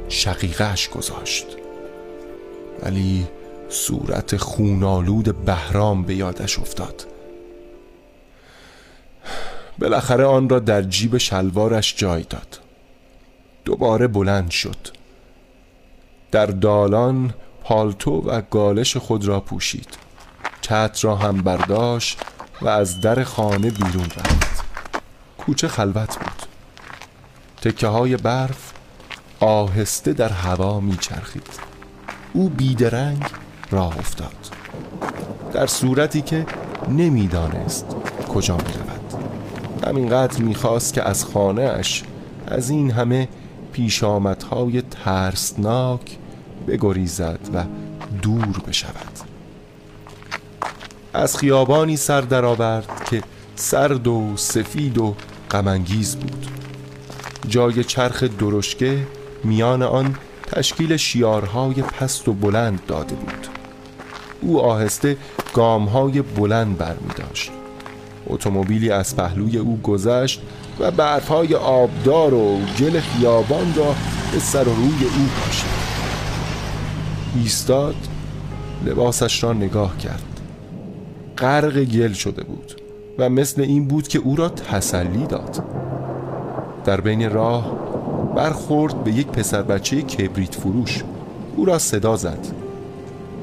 شقیقش 0.08 0.88
گذاشت. 0.88 1.61
ولی 2.82 3.26
صورت 3.68 4.36
خونالود 4.36 5.44
بهرام 5.44 6.02
به 6.02 6.14
یادش 6.14 6.58
افتاد. 6.58 7.06
بالاخره 9.78 10.24
آن 10.24 10.48
را 10.48 10.58
در 10.58 10.82
جیب 10.82 11.18
شلوارش 11.18 11.94
جای 11.96 12.22
داد. 12.22 12.60
دوباره 13.64 14.06
بلند 14.06 14.50
شد. 14.50 14.76
در 16.30 16.46
دالان 16.46 17.34
پالتو 17.64 18.10
و 18.10 18.42
گالش 18.50 18.96
خود 18.96 19.24
را 19.24 19.40
پوشید. 19.40 19.88
چتر 20.60 21.08
را 21.08 21.16
هم 21.16 21.42
برداشت 21.42 22.20
و 22.62 22.68
از 22.68 23.00
در 23.00 23.24
خانه 23.24 23.70
بیرون 23.70 24.04
رفت. 24.04 24.64
کوچه 25.38 25.68
خلوت 25.68 26.18
بود. 26.18 26.42
تکه 27.62 27.86
های 27.86 28.16
برف 28.16 28.72
آهسته 29.40 30.12
در 30.12 30.28
هوا 30.28 30.80
میچرخید. 30.80 31.71
او 32.32 32.48
بیدرنگ 32.48 33.22
راه 33.70 33.98
افتاد. 33.98 34.34
در 35.52 35.66
صورتی 35.66 36.22
که 36.22 36.46
نمی‌دانست 36.88 37.86
کجا 38.34 38.56
می 38.56 38.62
رود 38.62 39.22
همینقدر 39.86 40.42
می‌خواست 40.42 40.94
که 40.94 41.02
از 41.02 41.24
خانه 41.24 41.62
اش 41.62 42.02
از 42.46 42.70
این 42.70 42.90
همه 42.90 43.28
پیشامدهای 43.72 44.82
ترسناک 44.82 46.18
بگریزد 46.68 47.40
و 47.54 47.64
دور 48.22 48.62
بشود. 48.68 49.18
از 51.14 51.36
خیابانی 51.36 51.96
سر 51.96 52.20
درآورد 52.20 53.04
که 53.10 53.22
سرد 53.56 54.06
و 54.06 54.36
سفید 54.36 54.98
و 54.98 55.14
غمانگیز 55.50 56.16
بود. 56.16 56.46
جای 57.48 57.84
چرخ 57.84 58.22
درشکه 58.22 59.06
میان 59.44 59.82
آن 59.82 60.16
تشکیل 60.52 60.96
شیارهای 60.96 61.82
پست 61.82 62.28
و 62.28 62.32
بلند 62.32 62.80
داده 62.86 63.14
بود. 63.14 63.46
او 64.40 64.60
آهسته 64.60 65.16
گامهای 65.54 66.22
بلند 66.22 66.78
برمی 66.78 67.10
داشت 67.16 67.50
اتومبیلی 68.26 68.90
از 68.90 69.16
پهلوی 69.16 69.58
او 69.58 69.80
گذشت 69.82 70.42
و 70.80 70.90
برفهای 70.90 71.54
آبدار 71.54 72.34
و 72.34 72.58
گل 72.80 73.00
خیابان 73.00 73.74
را 73.74 73.94
به 74.32 74.38
سر 74.38 74.68
و 74.68 74.74
روی 74.74 75.04
او 75.04 75.28
پاشید. 75.40 75.82
ایستاد 77.36 77.96
لباسش 78.84 79.44
را 79.44 79.52
نگاه 79.52 79.98
کرد. 79.98 80.40
غرق 81.38 81.84
گل 81.84 82.12
شده 82.12 82.44
بود 82.44 82.80
و 83.18 83.28
مثل 83.28 83.62
این 83.62 83.88
بود 83.88 84.08
که 84.08 84.18
او 84.18 84.36
را 84.36 84.48
تسلی 84.48 85.26
داد. 85.26 85.64
در 86.84 87.00
بین 87.00 87.30
راه 87.30 87.91
برخورد 88.36 89.04
به 89.04 89.12
یک 89.12 89.26
پسر 89.26 89.62
بچه 89.62 90.02
کبریت 90.02 90.54
فروش. 90.54 91.02
او 91.56 91.64
را 91.64 91.78
صدا 91.78 92.16
زد. 92.16 92.46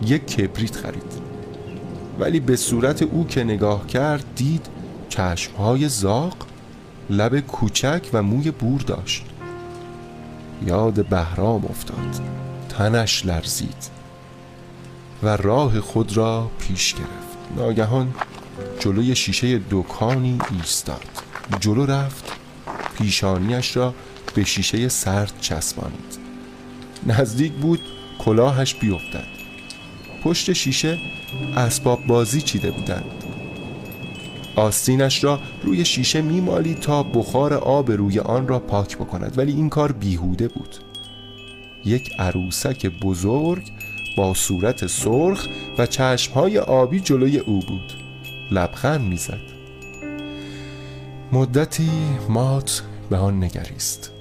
یک 0.06 0.28
کبریت 0.28 0.76
خرید. 0.76 1.14
ولی 2.20 2.40
به 2.40 2.56
صورت 2.56 3.02
او 3.02 3.28
که 3.28 3.44
نگاه 3.44 3.88
کرد 3.88 4.24
دید 4.36 4.66
چشمهای 5.10 5.90
زاق 5.90 6.38
لب 7.10 7.40
کوچک 7.40 8.10
و 8.14 8.24
موی 8.24 8.52
بور 8.52 8.82
داشت. 8.82 9.26
یاد 10.68 11.06
بهرام 11.06 11.66
افتاد. 11.66 12.22
تنش 12.70 13.26
لرزید 13.26 13.90
و 15.24 15.38
راه 15.38 15.80
خود 15.80 16.18
را 16.18 16.50
پیش 16.60 16.94
گرفت. 16.94 17.58
ناگهان 17.58 18.14
جلوی 18.80 19.16
شیشه 19.16 19.62
دکانی 19.72 20.40
ایستاد. 20.52 21.06
جلو 21.60 21.86
رفت. 21.86 22.32
پیشانیش 22.98 23.78
را 23.78 23.94
به 24.32 24.44
شیشه 24.44 24.90
سرد 24.90 25.34
چسبانید 25.42 26.20
نزدیک 27.08 27.52
بود 27.52 27.80
کلاهش 28.20 28.76
بیفتد. 28.76 29.28
پشت 30.24 30.54
شیشه 30.54 31.00
اسباب 31.58 32.06
بازی 32.08 32.42
چیده 32.42 32.72
بودند. 32.72 33.24
آستینش 34.56 35.24
را 35.24 35.40
روی 35.64 35.86
شیشه 35.86 36.22
میمالی 36.22 36.74
تا 36.76 37.04
بخار 37.04 37.54
آب 37.54 37.92
روی 37.92 38.20
آن 38.20 38.48
را 38.48 38.60
پاک 38.60 38.98
بکند 38.98 39.38
ولی 39.38 39.52
این 39.52 39.70
کار 39.70 39.92
بیهوده 39.92 40.48
بود. 40.48 40.76
یک 41.86 42.12
عروسک 42.20 42.86
بزرگ 42.86 43.72
با 44.18 44.34
صورت 44.34 44.88
سرخ 44.88 45.48
و 45.78 45.86
چشمهای 45.86 46.58
آبی 46.58 47.00
جلوی 47.00 47.38
او 47.38 47.60
بود. 47.60 47.94
لبخند 48.52 49.02
می‌زد. 49.02 49.42
مدتی 51.32 51.90
مات 52.30 52.84
به 53.10 53.18
آن 53.18 53.44
نگریست. 53.44 54.12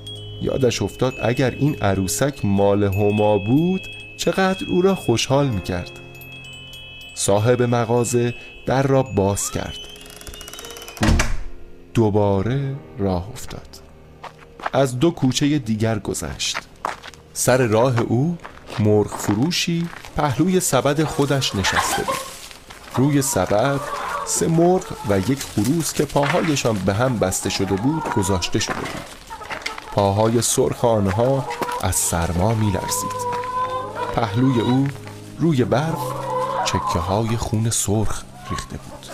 یادش 0.43 0.83
افتاد 0.83 1.15
اگر 1.23 1.51
این 1.51 1.77
عروسک 1.83 2.45
مال 2.45 2.85
هما 2.85 3.39
بود 3.39 3.81
چقدر 4.17 4.67
او 4.69 4.83
را 4.83 4.95
خوشحال 4.95 5.49
می‌کرد. 5.49 5.91
صاحب 7.15 7.63
مغازه 7.63 8.35
در 8.67 8.83
را 8.83 9.03
باز 9.03 9.51
کرد. 9.51 9.79
دوباره 11.95 12.77
راه 12.99 13.29
افتاد. 13.33 13.69
از 14.73 14.99
دو 14.99 15.11
کوچه 15.11 15.59
دیگر 15.59 15.99
گذشت. 15.99 16.57
سر 17.33 17.67
راه 17.67 18.01
او 18.01 18.39
مرغ 18.79 19.17
فروشی 19.17 19.89
پهلوی 20.17 20.61
سبد 20.61 21.05
خودش 21.05 21.55
نشسته 21.55 22.03
بود. 22.03 22.17
روی 22.97 23.23
سبد 23.23 23.81
سه 24.27 24.47
مرغ 24.49 24.85
و 25.09 25.19
یک 25.19 25.43
خروس 25.43 25.93
که 25.93 26.05
پاهایشان 26.05 26.79
به 26.79 26.95
هم 26.95 27.19
بسته 27.19 27.51
شده 27.51 27.75
بود 27.75 28.03
گذاشته 28.17 28.59
شده 28.59 28.75
بود. 28.75 29.18
پاهای 29.99 30.43
سرخ 30.43 30.85
آنها 30.85 31.49
از 31.83 31.95
سرما 31.95 32.55
می 32.55 32.67
لرزید 32.67 33.29
پهلوی 34.15 34.61
او 34.61 34.89
روی 35.39 35.65
برف 35.65 35.99
چکه 36.65 36.99
های 36.99 37.37
خون 37.37 37.71
سرخ 37.71 38.23
ریخته 38.51 38.77
بود. 38.77 39.07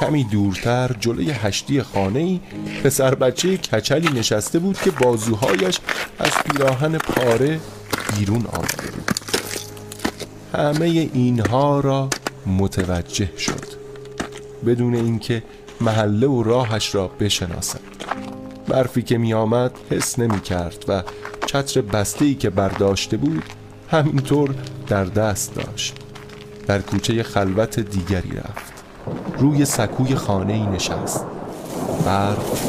کمی 0.00 0.24
دورتر 0.24 0.96
جلوی 1.00 1.30
هشتی 1.30 1.82
خانه 1.82 2.18
ای 2.18 2.40
پسر 2.84 3.14
بچه 3.14 3.56
کچلی 3.56 4.18
نشسته 4.18 4.58
بود 4.58 4.78
که 4.78 4.90
بازوهایش 4.90 5.80
از 6.18 6.30
پیراهن 6.30 6.98
پاره 6.98 7.60
بیرون 8.18 8.46
آمده 8.46 8.90
بود. 8.90 9.10
همه 10.54 10.86
اینها 11.14 11.80
را 11.80 12.08
متوجه 12.46 13.38
شد. 13.38 13.64
بدون 14.66 14.94
اینکه 14.94 15.42
محله 15.80 16.26
و 16.26 16.42
راهش 16.42 16.94
را 16.94 17.08
بشناسد. 17.08 17.85
برفی 18.76 19.02
که 19.02 19.18
می 19.18 19.34
آمد 19.34 19.70
حس 19.90 20.18
نمی 20.18 20.40
کرد 20.40 20.84
و 20.88 21.02
چتر 21.46 21.80
بسته 21.80 22.24
ای 22.24 22.34
که 22.34 22.50
برداشته 22.50 23.16
بود 23.16 23.44
همینطور 23.90 24.54
در 24.86 25.04
دست 25.04 25.54
داشت. 25.54 25.96
در 26.66 26.80
کوچه 26.80 27.22
خلوت 27.22 27.80
دیگری 27.80 28.30
رفت. 28.30 28.72
روی 29.38 29.64
سکوی 29.64 30.14
خانه 30.14 30.52
ای 30.52 30.66
نشست. 30.66 31.24
برف 32.06 32.60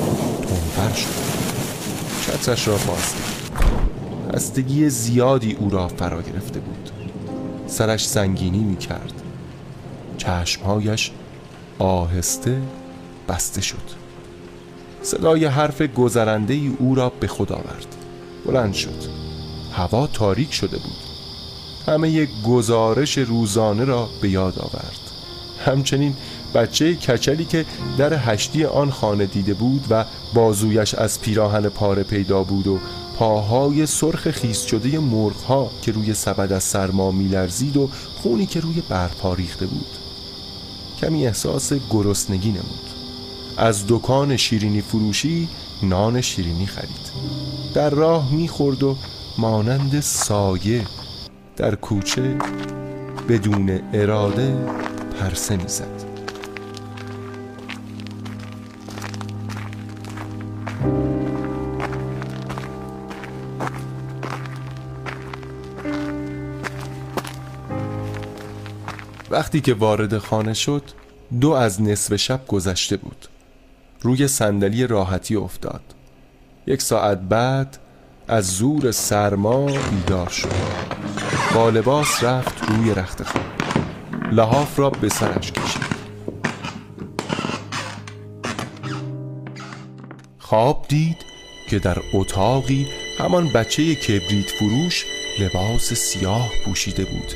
تنفر 0.42 0.96
شد. 0.96 1.08
چترش 2.22 2.68
را 2.68 2.74
باز 2.74 3.14
هستگی 4.34 4.90
زیادی 4.90 5.54
او 5.60 5.70
را 5.70 5.88
فرا 5.88 6.22
گرفته 6.22 6.60
بود. 6.60 6.90
سرش 7.68 8.08
سنگینی 8.08 8.64
می 8.64 8.78
کرد 8.78 9.14
چشمهایش 10.18 11.12
آهسته 11.80 12.62
بسته 13.30 13.62
شد. 13.62 13.97
صدای 15.08 15.46
حرف 15.46 15.82
گذرنده 15.82 16.54
ای 16.54 16.72
او 16.80 16.96
را 16.96 17.10
به 17.20 17.28
خود 17.28 17.52
آورد. 17.52 17.96
بلند 18.46 18.74
شد. 18.74 19.04
هوا 19.72 20.08
تاریک 20.08 20.54
شده 20.54 20.78
بود. 20.78 20.98
همه 21.88 22.28
گزارش 22.48 23.18
روزانه 23.18 23.86
را 23.86 24.10
به 24.22 24.30
یاد 24.30 24.60
آورد. 24.60 25.00
همچنین 25.66 26.16
بچه 26.54 26.96
کچلی 26.96 27.46
که 27.46 27.66
در 27.98 28.14
هشتی 28.14 28.66
آن 28.66 28.92
خانه 28.92 29.26
دیده 29.26 29.54
بود 29.54 29.86
و 29.90 30.06
بازویش 30.34 30.96
از 30.96 31.22
پیراهن 31.22 31.70
پاره 31.70 32.04
پیدا 32.04 32.44
بود 32.44 32.68
و 32.68 32.80
پاهای 33.18 33.86
سرخ 33.86 34.32
خیس 34.32 34.66
شده 34.66 35.00
مرغ 35.00 35.72
که 35.82 35.92
روی 35.92 36.14
سبد 36.14 36.52
از 36.52 36.64
سرما 36.64 37.12
میلرزید 37.12 37.78
و 37.78 37.90
خونی 38.22 38.46
که 38.46 38.60
روی 38.60 38.84
برپا 38.90 39.34
ریخته 39.34 39.66
بود. 39.66 39.98
کمی 41.02 41.28
احساس 41.28 41.74
گرسنگی 41.90 42.50
نمود. 42.50 42.87
از 43.58 43.86
دکان 43.88 44.38
شیرینی 44.38 44.82
فروشی 44.82 45.50
نان 45.84 46.22
شیرینی 46.22 46.66
خرید. 46.66 47.12
در 47.74 47.90
راه 47.90 48.34
می‌خورد 48.34 48.84
و 48.84 48.98
مانند 49.38 50.00
سایه 50.00 50.86
در 51.56 51.76
کوچه 51.76 52.38
بدون 53.30 53.80
اراده 53.94 54.56
پرسه 55.20 55.58
می‌زد. 55.58 56.04
وقتی 69.30 69.62
که 69.62 69.74
وارد 69.74 70.18
خانه 70.18 70.54
شد 70.54 70.84
دو 71.42 71.52
از 71.52 71.82
نصف 71.82 72.16
شب 72.16 72.48
گذشته 72.48 72.98
بود. 72.98 73.28
روی 74.08 74.28
صندلی 74.28 74.88
راحتی 74.88 75.36
افتاد. 75.36 75.82
یک 76.68 76.82
ساعت 76.82 77.20
بعد 77.20 77.78
از 78.28 78.48
زور 78.48 78.92
سرما 78.92 79.66
بیدار 79.66 80.30
شد. 80.30 80.52
با 81.56 81.70
لباس 81.70 82.24
رفت 82.24 82.70
روی 82.70 82.94
رخت 82.94 83.24
خواب 83.24 83.46
لحاف 84.32 84.80
را 84.80 84.90
به 84.90 85.10
سرش 85.10 85.52
کشید. 85.52 85.82
خواب 90.40 90.86
دید 90.90 91.18
که 91.70 91.80
در 91.80 91.98
اتاقی 92.14 92.88
همان 93.20 93.48
بچه 93.54 93.96
کبریت 93.96 94.50
فروش 94.50 95.06
لباس 95.40 95.94
سیاه 95.94 96.50
پوشیده 96.66 97.06
بود 97.06 97.34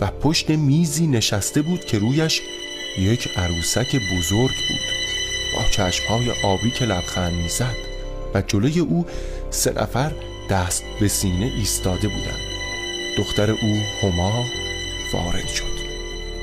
و 0.00 0.06
پشت 0.06 0.50
میزی 0.50 1.06
نشسته 1.06 1.62
بود 1.62 1.84
که 1.84 1.98
رویش 1.98 2.42
یک 2.98 3.28
عروسک 3.36 3.96
بزرگ 3.96 4.54
بود. 4.68 4.97
با 5.56 5.64
چشمهای 5.70 6.30
آبی 6.44 6.70
که 6.70 6.84
لبخند 6.84 7.32
می‌زد 7.32 7.76
و 8.34 8.42
جلوی 8.42 8.80
او 8.80 9.06
سه 9.50 9.72
نفر 9.72 10.12
دست 10.50 10.84
به 11.00 11.08
سینه 11.08 11.52
ایستاده 11.56 12.08
بودند. 12.08 12.48
دختر 13.18 13.50
او 13.50 13.82
هما 14.02 14.44
وارد 15.12 15.48
شد. 15.48 15.78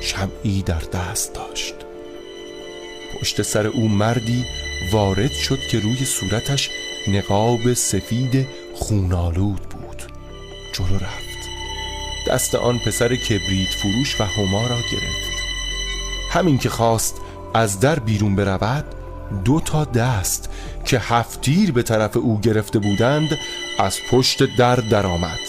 شمعی 0.02 0.62
در 0.62 0.82
دست 0.94 1.34
داشت. 1.34 1.76
پشت 3.14 3.42
سر 3.42 3.68
او 3.68 3.88
مردی 3.88 4.46
وارد 4.92 5.32
شد 5.32 5.60
که 5.60 5.80
روی 5.80 6.06
صورتش 6.06 6.70
نقاب 7.08 7.74
سفید 7.74 8.48
خونالود 8.76 9.62
بود. 9.62 10.04
جلو 10.74 10.96
رفت. 10.96 11.26
دست 12.28 12.56
آن 12.56 12.80
پسر 12.80 13.16
کبریت 13.16 13.70
فروش 13.70 14.22
و 14.22 14.24
هما 14.24 14.68
را 14.68 14.78
گرفت. 14.92 15.36
همین 16.30 16.58
که 16.58 16.70
خواست 16.70 17.22
از 17.54 17.80
در 17.80 18.00
بیرون 18.00 18.36
برود 18.36 18.95
دو 19.46 19.60
تا 19.60 19.86
دست 19.86 20.50
که 20.86 21.00
هفتیر 21.00 21.72
به 21.72 21.84
طرف 21.84 22.18
او 22.18 22.40
گرفته 22.40 22.80
بودند 22.80 23.38
از 23.80 24.00
پشت 24.12 24.56
در 24.58 24.76
درآمد. 24.76 25.40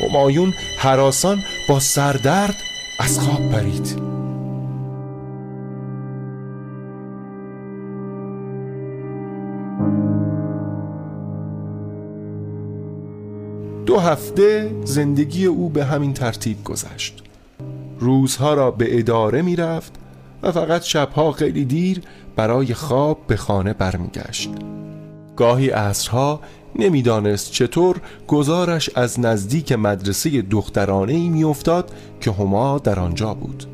همایون 0.00 0.54
حراسان 0.78 1.42
با 1.68 1.80
سردرد 1.80 2.56
از 2.98 3.18
خواب 3.18 3.50
پرید. 3.50 4.10
دو 13.86 13.98
هفته 13.98 14.70
زندگی 14.84 15.46
او 15.46 15.68
به 15.68 15.84
همین 15.84 16.14
ترتیب 16.14 16.64
گذشت. 16.64 17.22
روزها 17.98 18.54
را 18.54 18.70
به 18.70 18.98
اداره 18.98 19.42
می 19.42 19.56
رفت 19.56 19.92
و 20.42 20.52
فقط 20.52 20.82
شبها 20.82 21.32
خیلی 21.32 21.64
دیر 21.64 22.00
برای 22.36 22.74
خواب 22.74 23.18
به 23.26 23.36
خانه 23.36 23.72
برمیگشت. 23.72 24.50
گاهی 25.36 25.70
عصرها 25.70 26.40
نمی‌دانست 26.76 27.52
چطور 27.52 28.00
گزارش 28.28 28.90
از 28.94 29.20
نزدیک 29.20 29.72
مدرسه 29.72 30.42
دخترانه 30.42 31.12
ای 31.12 31.28
میافتاد 31.28 31.92
که 32.20 32.30
هما 32.32 32.78
در 32.78 33.00
آنجا 33.00 33.34
بود. 33.34 33.64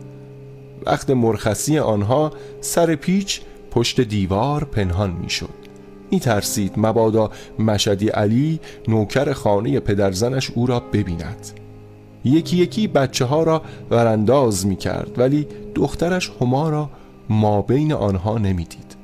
وقت 0.87 1.11
مرخصی 1.11 1.79
آنها 1.79 2.33
سر 2.61 2.95
پیچ 2.95 3.41
پشت 3.71 4.01
دیوار 4.01 4.65
پنهان 4.65 5.11
می‌شد. 5.11 5.67
می 6.11 6.21
ترسید 6.21 6.73
مبادا 6.77 7.31
مشدی 7.59 8.09
علی 8.09 8.61
نوکر 8.89 9.33
خانه 9.33 9.81
پدرزنش 9.81 10.51
او 10.55 10.67
را 10.67 10.81
ببیند. 10.81 11.47
یکی 12.25 12.57
یکی 12.57 12.89
بچه 12.89 13.25
ها 13.25 13.43
را 13.43 13.63
ورانداز 13.91 14.67
می 14.67 14.77
کرد 14.77 15.19
ولی 15.19 15.47
دخترش 15.75 16.33
هما 16.41 16.71
را 16.71 16.91
ما 17.29 17.63
بین 17.63 17.93
آنها 17.93 18.39
نمی‌دید. 18.39 18.97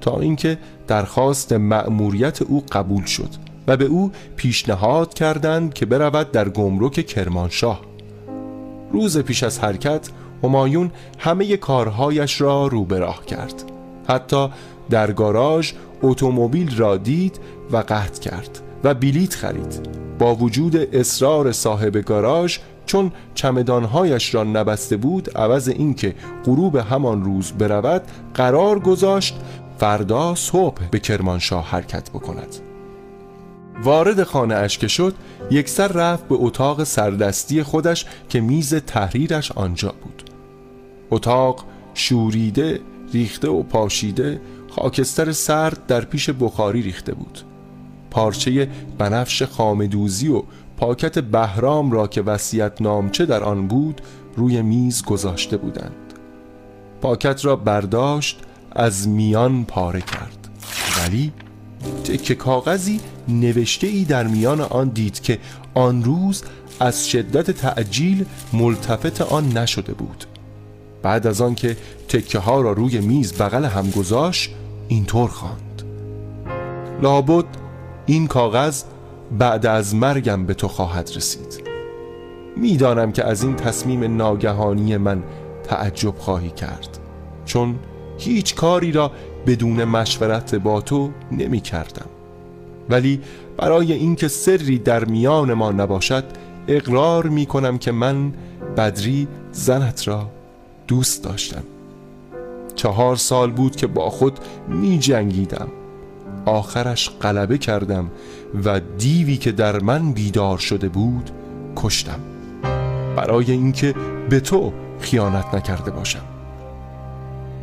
تا 0.00 0.20
اینکه 0.20 0.58
درخواست 0.86 1.52
مأموریت 1.52 2.42
او 2.42 2.64
قبول 2.72 3.04
شد 3.04 3.28
و 3.66 3.76
به 3.76 3.84
او 3.84 4.12
پیشنهاد 4.36 5.14
کردند 5.14 5.74
که 5.74 5.86
برود 5.86 6.32
در 6.32 6.48
گمرک 6.48 7.06
کرمانشاه. 7.06 7.80
روز 8.92 9.18
پیش 9.18 9.42
از 9.42 9.58
حرکت 9.58 10.08
همایون 10.42 10.90
همه 11.18 11.56
کارهایش 11.56 12.40
را 12.40 12.66
رو 12.66 12.84
به 12.84 12.98
راه 12.98 13.26
کرد. 13.26 13.64
حتی 14.08 14.48
در 14.90 15.12
گاراژ 15.12 15.72
اتومبیل 16.02 16.76
را 16.76 16.96
دید 16.96 17.38
و 17.72 17.76
قطع 17.76 18.20
کرد 18.20 18.60
و 18.84 18.94
بلیت 18.94 19.34
خرید. 19.34 19.88
با 20.18 20.34
وجود 20.34 20.76
اصرار 20.76 21.52
صاحب 21.52 21.96
گاراژ 21.96 22.58
چون 22.86 23.12
چمدانهایش 23.34 24.34
را 24.34 24.44
نبسته 24.44 24.96
بود 24.96 25.30
عوض 25.38 25.68
اینکه 25.68 26.14
غروب 26.44 26.76
همان 26.76 27.24
روز 27.24 27.52
برود 27.52 28.02
قرار 28.34 28.78
گذاشت 28.78 29.36
فردا 29.78 30.34
صبح 30.34 30.82
به 30.90 30.98
کرمانشاه 30.98 31.64
حرکت 31.70 32.10
بکند. 32.10 32.56
وارد 33.82 34.22
خانه 34.22 34.54
اش 34.54 34.78
که 34.78 34.88
شد 34.88 35.14
یک 35.50 35.68
سر 35.68 35.88
رفت 35.88 36.28
به 36.28 36.34
اتاق 36.38 36.84
سردستی 36.84 37.62
خودش 37.62 38.06
که 38.28 38.40
میز 38.40 38.74
تحریرش 38.74 39.52
آنجا 39.52 39.94
بود. 40.02 40.22
اتاق 41.10 41.64
شوریده 41.94 42.80
ریخته 43.12 43.48
و 43.48 43.62
پاشیده 43.62 44.40
خاکستر 44.70 45.32
سرد 45.32 45.86
در 45.86 46.00
پیش 46.00 46.30
بخاری 46.30 46.82
ریخته 46.82 47.14
بود. 47.14 47.40
پارچه 48.10 48.68
بنفش 48.98 49.42
خامدوزی 49.42 50.28
و 50.28 50.42
پاکت 50.76 51.18
بهرام 51.18 51.92
را 51.92 52.06
که 52.06 52.22
وسیعت 52.22 52.82
نامچه 52.82 53.26
در 53.26 53.44
آن 53.44 53.66
بود 53.66 54.00
روی 54.36 54.62
میز 54.62 55.04
گذاشته 55.04 55.56
بودند. 55.56 56.12
پاکت 57.00 57.44
را 57.44 57.56
برداشت 57.56 58.40
از 58.72 59.08
میان 59.08 59.64
پاره 59.64 60.00
کرد. 60.00 60.48
ولی 60.98 61.32
تکه 62.04 62.34
کاغذی 62.34 63.00
نوشته 63.28 63.86
ای 63.86 64.04
در 64.04 64.26
میان 64.26 64.60
آن 64.60 64.88
دید 64.88 65.20
که 65.20 65.38
آن 65.74 66.04
روز 66.04 66.42
از 66.80 67.08
شدت 67.08 67.50
تعجیل 67.50 68.24
ملتفت 68.52 69.20
آن 69.20 69.58
نشده 69.58 69.94
بود. 69.94 70.24
بعد 71.02 71.26
از 71.26 71.40
آن 71.40 71.54
که 71.54 71.76
تکه 72.08 72.38
ها 72.38 72.60
را 72.60 72.72
روی 72.72 72.98
میز 72.98 73.32
بغل 73.32 73.64
هم 73.64 73.90
گذاشت 73.90 74.50
اینطور 74.88 75.30
خواند. 75.30 75.82
لابد 77.02 77.44
این 78.06 78.26
کاغذ 78.26 78.82
بعد 79.38 79.66
از 79.66 79.94
مرگم 79.94 80.46
به 80.46 80.54
تو 80.54 80.68
خواهد 80.68 81.10
رسید. 81.16 81.64
می‌دانم 82.56 83.12
که 83.12 83.24
از 83.24 83.42
این 83.42 83.56
تصمیم 83.56 84.16
ناگهانی 84.16 84.96
من 84.96 85.22
تعجب 85.64 86.14
خواهی 86.18 86.50
کرد. 86.50 86.98
چون 87.44 87.78
هیچ 88.18 88.54
کاری 88.54 88.92
را 88.92 89.10
بدون 89.46 89.84
مشورت 89.84 90.54
با 90.54 90.80
تو 90.80 91.10
نمی 91.32 91.60
کردم 91.60 92.06
ولی 92.88 93.20
برای 93.56 93.92
اینکه 93.92 94.28
سری 94.28 94.78
در 94.78 95.04
میان 95.04 95.54
ما 95.54 95.72
نباشد 95.72 96.24
اقرار 96.68 97.26
می 97.26 97.46
کنم 97.46 97.78
که 97.78 97.92
من 97.92 98.32
بدری 98.76 99.28
زنت 99.52 100.08
را 100.08 100.30
دوست 100.86 101.24
داشتم. 101.24 101.62
چهار 102.74 103.16
سال 103.16 103.50
بود 103.50 103.76
که 103.76 103.86
با 103.86 104.10
خود 104.10 104.38
می 104.68 104.98
جنگیدم 104.98 105.68
آخرش 106.46 107.10
غلبه 107.22 107.58
کردم 107.58 108.10
و 108.64 108.80
دیوی 108.98 109.36
که 109.36 109.52
در 109.52 109.80
من 109.80 110.12
بیدار 110.12 110.58
شده 110.58 110.88
بود 110.88 111.30
کشتم. 111.76 112.20
برای 113.16 113.50
اینکه 113.50 113.94
به 114.30 114.40
تو 114.40 114.72
خیانت 115.00 115.54
نکرده 115.54 115.90
باشم. 115.90 116.24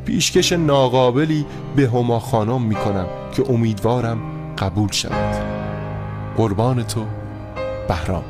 پیشکش 0.05 0.51
ناقابلی 0.53 1.45
به 1.75 1.88
هما 1.88 2.19
خانم 2.19 2.61
می 2.61 2.75
کنم 2.75 3.05
که 3.34 3.51
امیدوارم 3.51 4.19
قبول 4.57 4.91
شود. 4.91 5.36
قربان 6.38 6.84
تو 6.84 7.05
بهرام. 7.88 8.23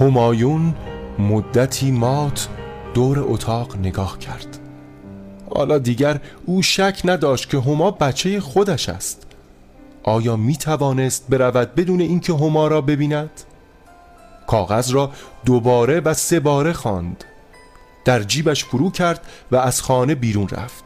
همایون 0.00 0.74
مدتی 1.18 1.90
مات 1.90 2.48
دور 2.94 3.24
اتاق 3.28 3.76
نگاه 3.76 4.18
کرد. 4.18 4.59
حالا 5.56 5.78
دیگر 5.78 6.20
او 6.46 6.62
شک 6.62 7.00
نداشت 7.04 7.50
که 7.50 7.58
هما 7.58 7.90
بچه 7.90 8.40
خودش 8.40 8.88
است. 8.88 9.26
آیا 10.02 10.36
می 10.36 10.56
توانست 10.56 11.26
برود 11.28 11.74
بدون 11.74 12.00
اینکه 12.00 12.32
هما 12.32 12.66
را 12.66 12.80
ببیند؟ 12.80 13.30
کاغذ 14.46 14.90
را 14.90 15.10
دوباره 15.44 16.00
و 16.00 16.14
سه 16.14 16.40
باره 16.40 16.72
خواند. 16.72 17.24
در 18.04 18.22
جیبش 18.22 18.64
فرو 18.64 18.90
کرد 18.90 19.20
و 19.52 19.56
از 19.56 19.82
خانه 19.82 20.14
بیرون 20.14 20.48
رفت. 20.48 20.84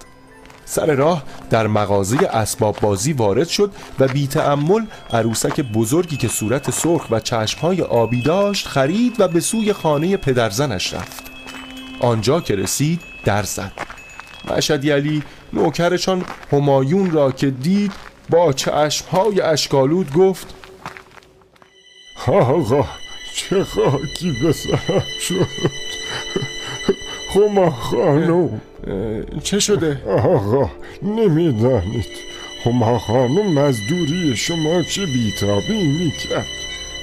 سر 0.64 0.86
راه 0.86 1.22
در 1.50 1.66
مغازه 1.66 2.16
اسباب 2.16 2.80
بازی 2.80 3.12
وارد 3.12 3.48
شد 3.48 3.72
و 3.98 4.08
بی 4.08 4.26
تأمل 4.26 4.86
عروسک 5.12 5.60
بزرگی 5.60 6.16
که 6.16 6.28
صورت 6.28 6.70
سرخ 6.70 7.06
و 7.10 7.20
چشمهای 7.20 7.82
آبی 7.82 8.22
داشت 8.22 8.68
خرید 8.68 9.20
و 9.20 9.28
به 9.28 9.40
سوی 9.40 9.72
خانه 9.72 10.16
پدرزنش 10.16 10.94
رفت. 10.94 11.22
آنجا 12.00 12.40
که 12.40 12.56
رسید 12.56 13.00
در 13.24 13.42
زد. 13.42 13.93
مشدی 14.50 14.90
علی 14.90 15.22
نوکرشان 15.52 16.24
همایون 16.52 17.10
را 17.10 17.32
که 17.32 17.50
دید 17.50 17.92
با 18.30 18.52
چشمهای 18.52 19.40
اشکالود 19.40 20.12
گفت 20.12 20.54
آقا 22.26 22.84
چه 23.34 23.64
خاکی 23.64 24.32
به 24.42 24.52
شد. 25.20 25.46
هما 27.34 27.70
خانم 27.70 28.60
چه 29.42 29.60
شده؟ 29.60 30.02
آقا 30.06 30.70
نمی‌دانید. 31.02 32.06
هما 32.64 32.98
خانم 32.98 33.58
مزدوری 33.58 34.36
شما 34.36 34.82
چه 34.82 35.06
بیتابی 35.06 35.86
می‌کرد؟ 35.86 36.46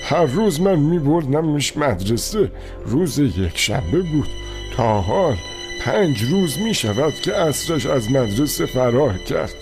هر 0.04 0.26
روز 0.26 0.62
من 0.62 0.80
میبردمش 0.80 1.78
مدرسه. 1.78 2.52
روز 2.86 3.20
یک 3.20 3.58
شنبه 3.58 4.02
بود. 4.02 4.30
تا 4.78 5.02
حال 5.02 5.36
پنج 5.80 6.24
روز 6.24 6.60
می‌شود 6.60 7.14
که 7.14 7.36
اصرش 7.36 7.86
از 7.86 8.12
مدرسه 8.12 8.66
فرار 8.66 9.18
کرد. 9.18 9.56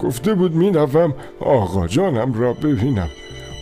گفته 0.00 0.34
بود 0.34 0.54
می‌روم 0.54 1.14
آقا 1.40 1.86
جانم 1.86 2.40
را 2.40 2.52
ببینم. 2.52 3.08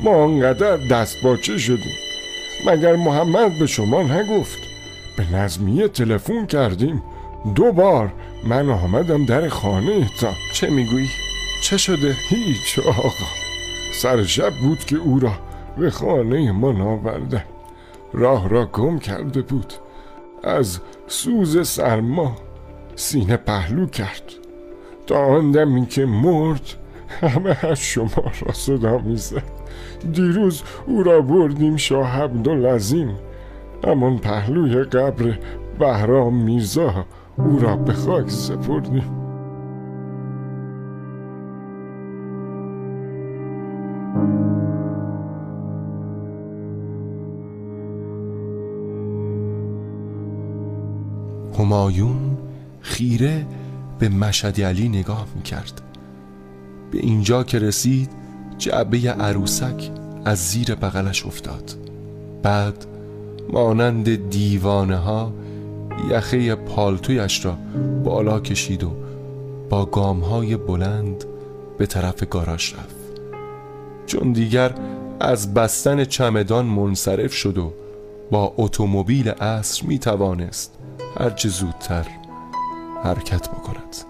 ما 0.05 0.25
انقدر 0.25 0.77
دست 0.77 1.23
باچه 1.23 1.59
شدیم. 1.59 1.97
مگر 2.67 2.97
محمد 2.97 3.59
به 3.59 3.67
شما 3.67 4.03
نگفت؟ 4.03 4.59
به 5.17 5.33
نظمیه 5.33 5.89
تلفن 5.89 6.47
کردیم. 6.47 7.03
دو 7.55 7.73
بار 7.73 8.13
من 8.45 8.71
آمدم 8.71 9.25
در 9.25 9.49
خانه 9.49 10.11
تا. 10.21 10.33
چه 10.53 10.71
می‌گویی؟ 10.71 11.09
چه 11.63 11.77
شده؟ 11.77 12.17
هیچ 12.29 12.79
آقا. 12.79 13.11
سر 13.93 14.25
شب 14.25 14.55
بود 14.55 14.85
که 14.85 14.97
او 14.97 15.21
را 15.21 15.33
به 15.79 15.91
خانه 15.91 16.53
ما 16.53 16.93
آوردن 16.93 17.45
راه 18.13 18.49
را 18.49 18.67
گم 18.67 18.99
کرده 18.99 19.43
بود. 19.43 19.73
از 20.43 20.79
سوز 21.07 21.69
سرما 21.69 22.37
سینه 22.95 23.37
پهلو 23.37 23.87
کرد. 23.87 24.23
تا 25.07 25.25
آن 25.25 25.51
دمی 25.51 25.87
که 25.87 26.07
مرد 26.07 26.75
همه 27.21 27.57
از 27.65 27.81
شما 27.81 28.25
را 28.47 28.53
صدا 28.53 28.99
می‌زد. 28.99 29.43
دیروز 30.13 30.63
او 30.87 31.03
را 31.03 31.21
بردیم 31.21 31.77
شاه 31.77 32.23
عبدالعظیم. 32.23 33.15
امان 33.85 34.19
پهلوی 34.19 34.85
قبر 34.85 35.39
بهرام 35.79 36.35
میرزا 36.35 37.05
او 37.37 37.59
را 37.59 37.77
به 37.77 37.93
خاک 37.93 38.31
سپردیم. 38.31 39.18
همایون 51.59 52.37
خیره 52.81 53.47
به 53.99 54.09
مشهد 54.09 54.61
علی 54.61 54.89
نگاه 54.89 55.27
می‌کرد. 55.37 55.81
به 56.91 56.99
اینجا 56.99 57.45
که 57.45 57.59
رسید 57.59 58.11
جعبه 58.59 58.99
عروسک 58.99 59.91
از 60.25 60.39
زیر 60.39 60.75
بغلش 60.75 61.27
افتاد. 61.27 61.75
بعد 62.43 62.87
مانند 63.53 64.31
دیوانه 64.31 64.97
ها 64.97 65.33
یخه 66.11 66.55
پالتویش 66.55 67.45
را 67.45 67.59
بالا 68.05 68.41
کشید 68.41 68.85
و 68.85 68.91
با 69.71 69.87
گام 69.87 70.21
های 70.21 70.57
بلند 70.57 71.25
به 71.79 71.87
طرف 71.87 72.25
گاراژ 72.31 72.75
رفت. 72.75 72.97
چون 74.07 74.33
دیگر 74.33 74.75
از 75.21 75.55
بستن 75.55 76.05
چمدان 76.05 76.67
منصرف 76.67 77.33
شد 77.33 77.59
و 77.59 77.73
با 78.31 78.55
اتومبیل 78.57 79.29
عصر 79.29 79.87
می 79.87 79.99
توانست 79.99 80.78
هرچه 81.17 81.49
زودتر 81.49 82.07
حرکت 83.05 83.51
بکند. 83.51 84.08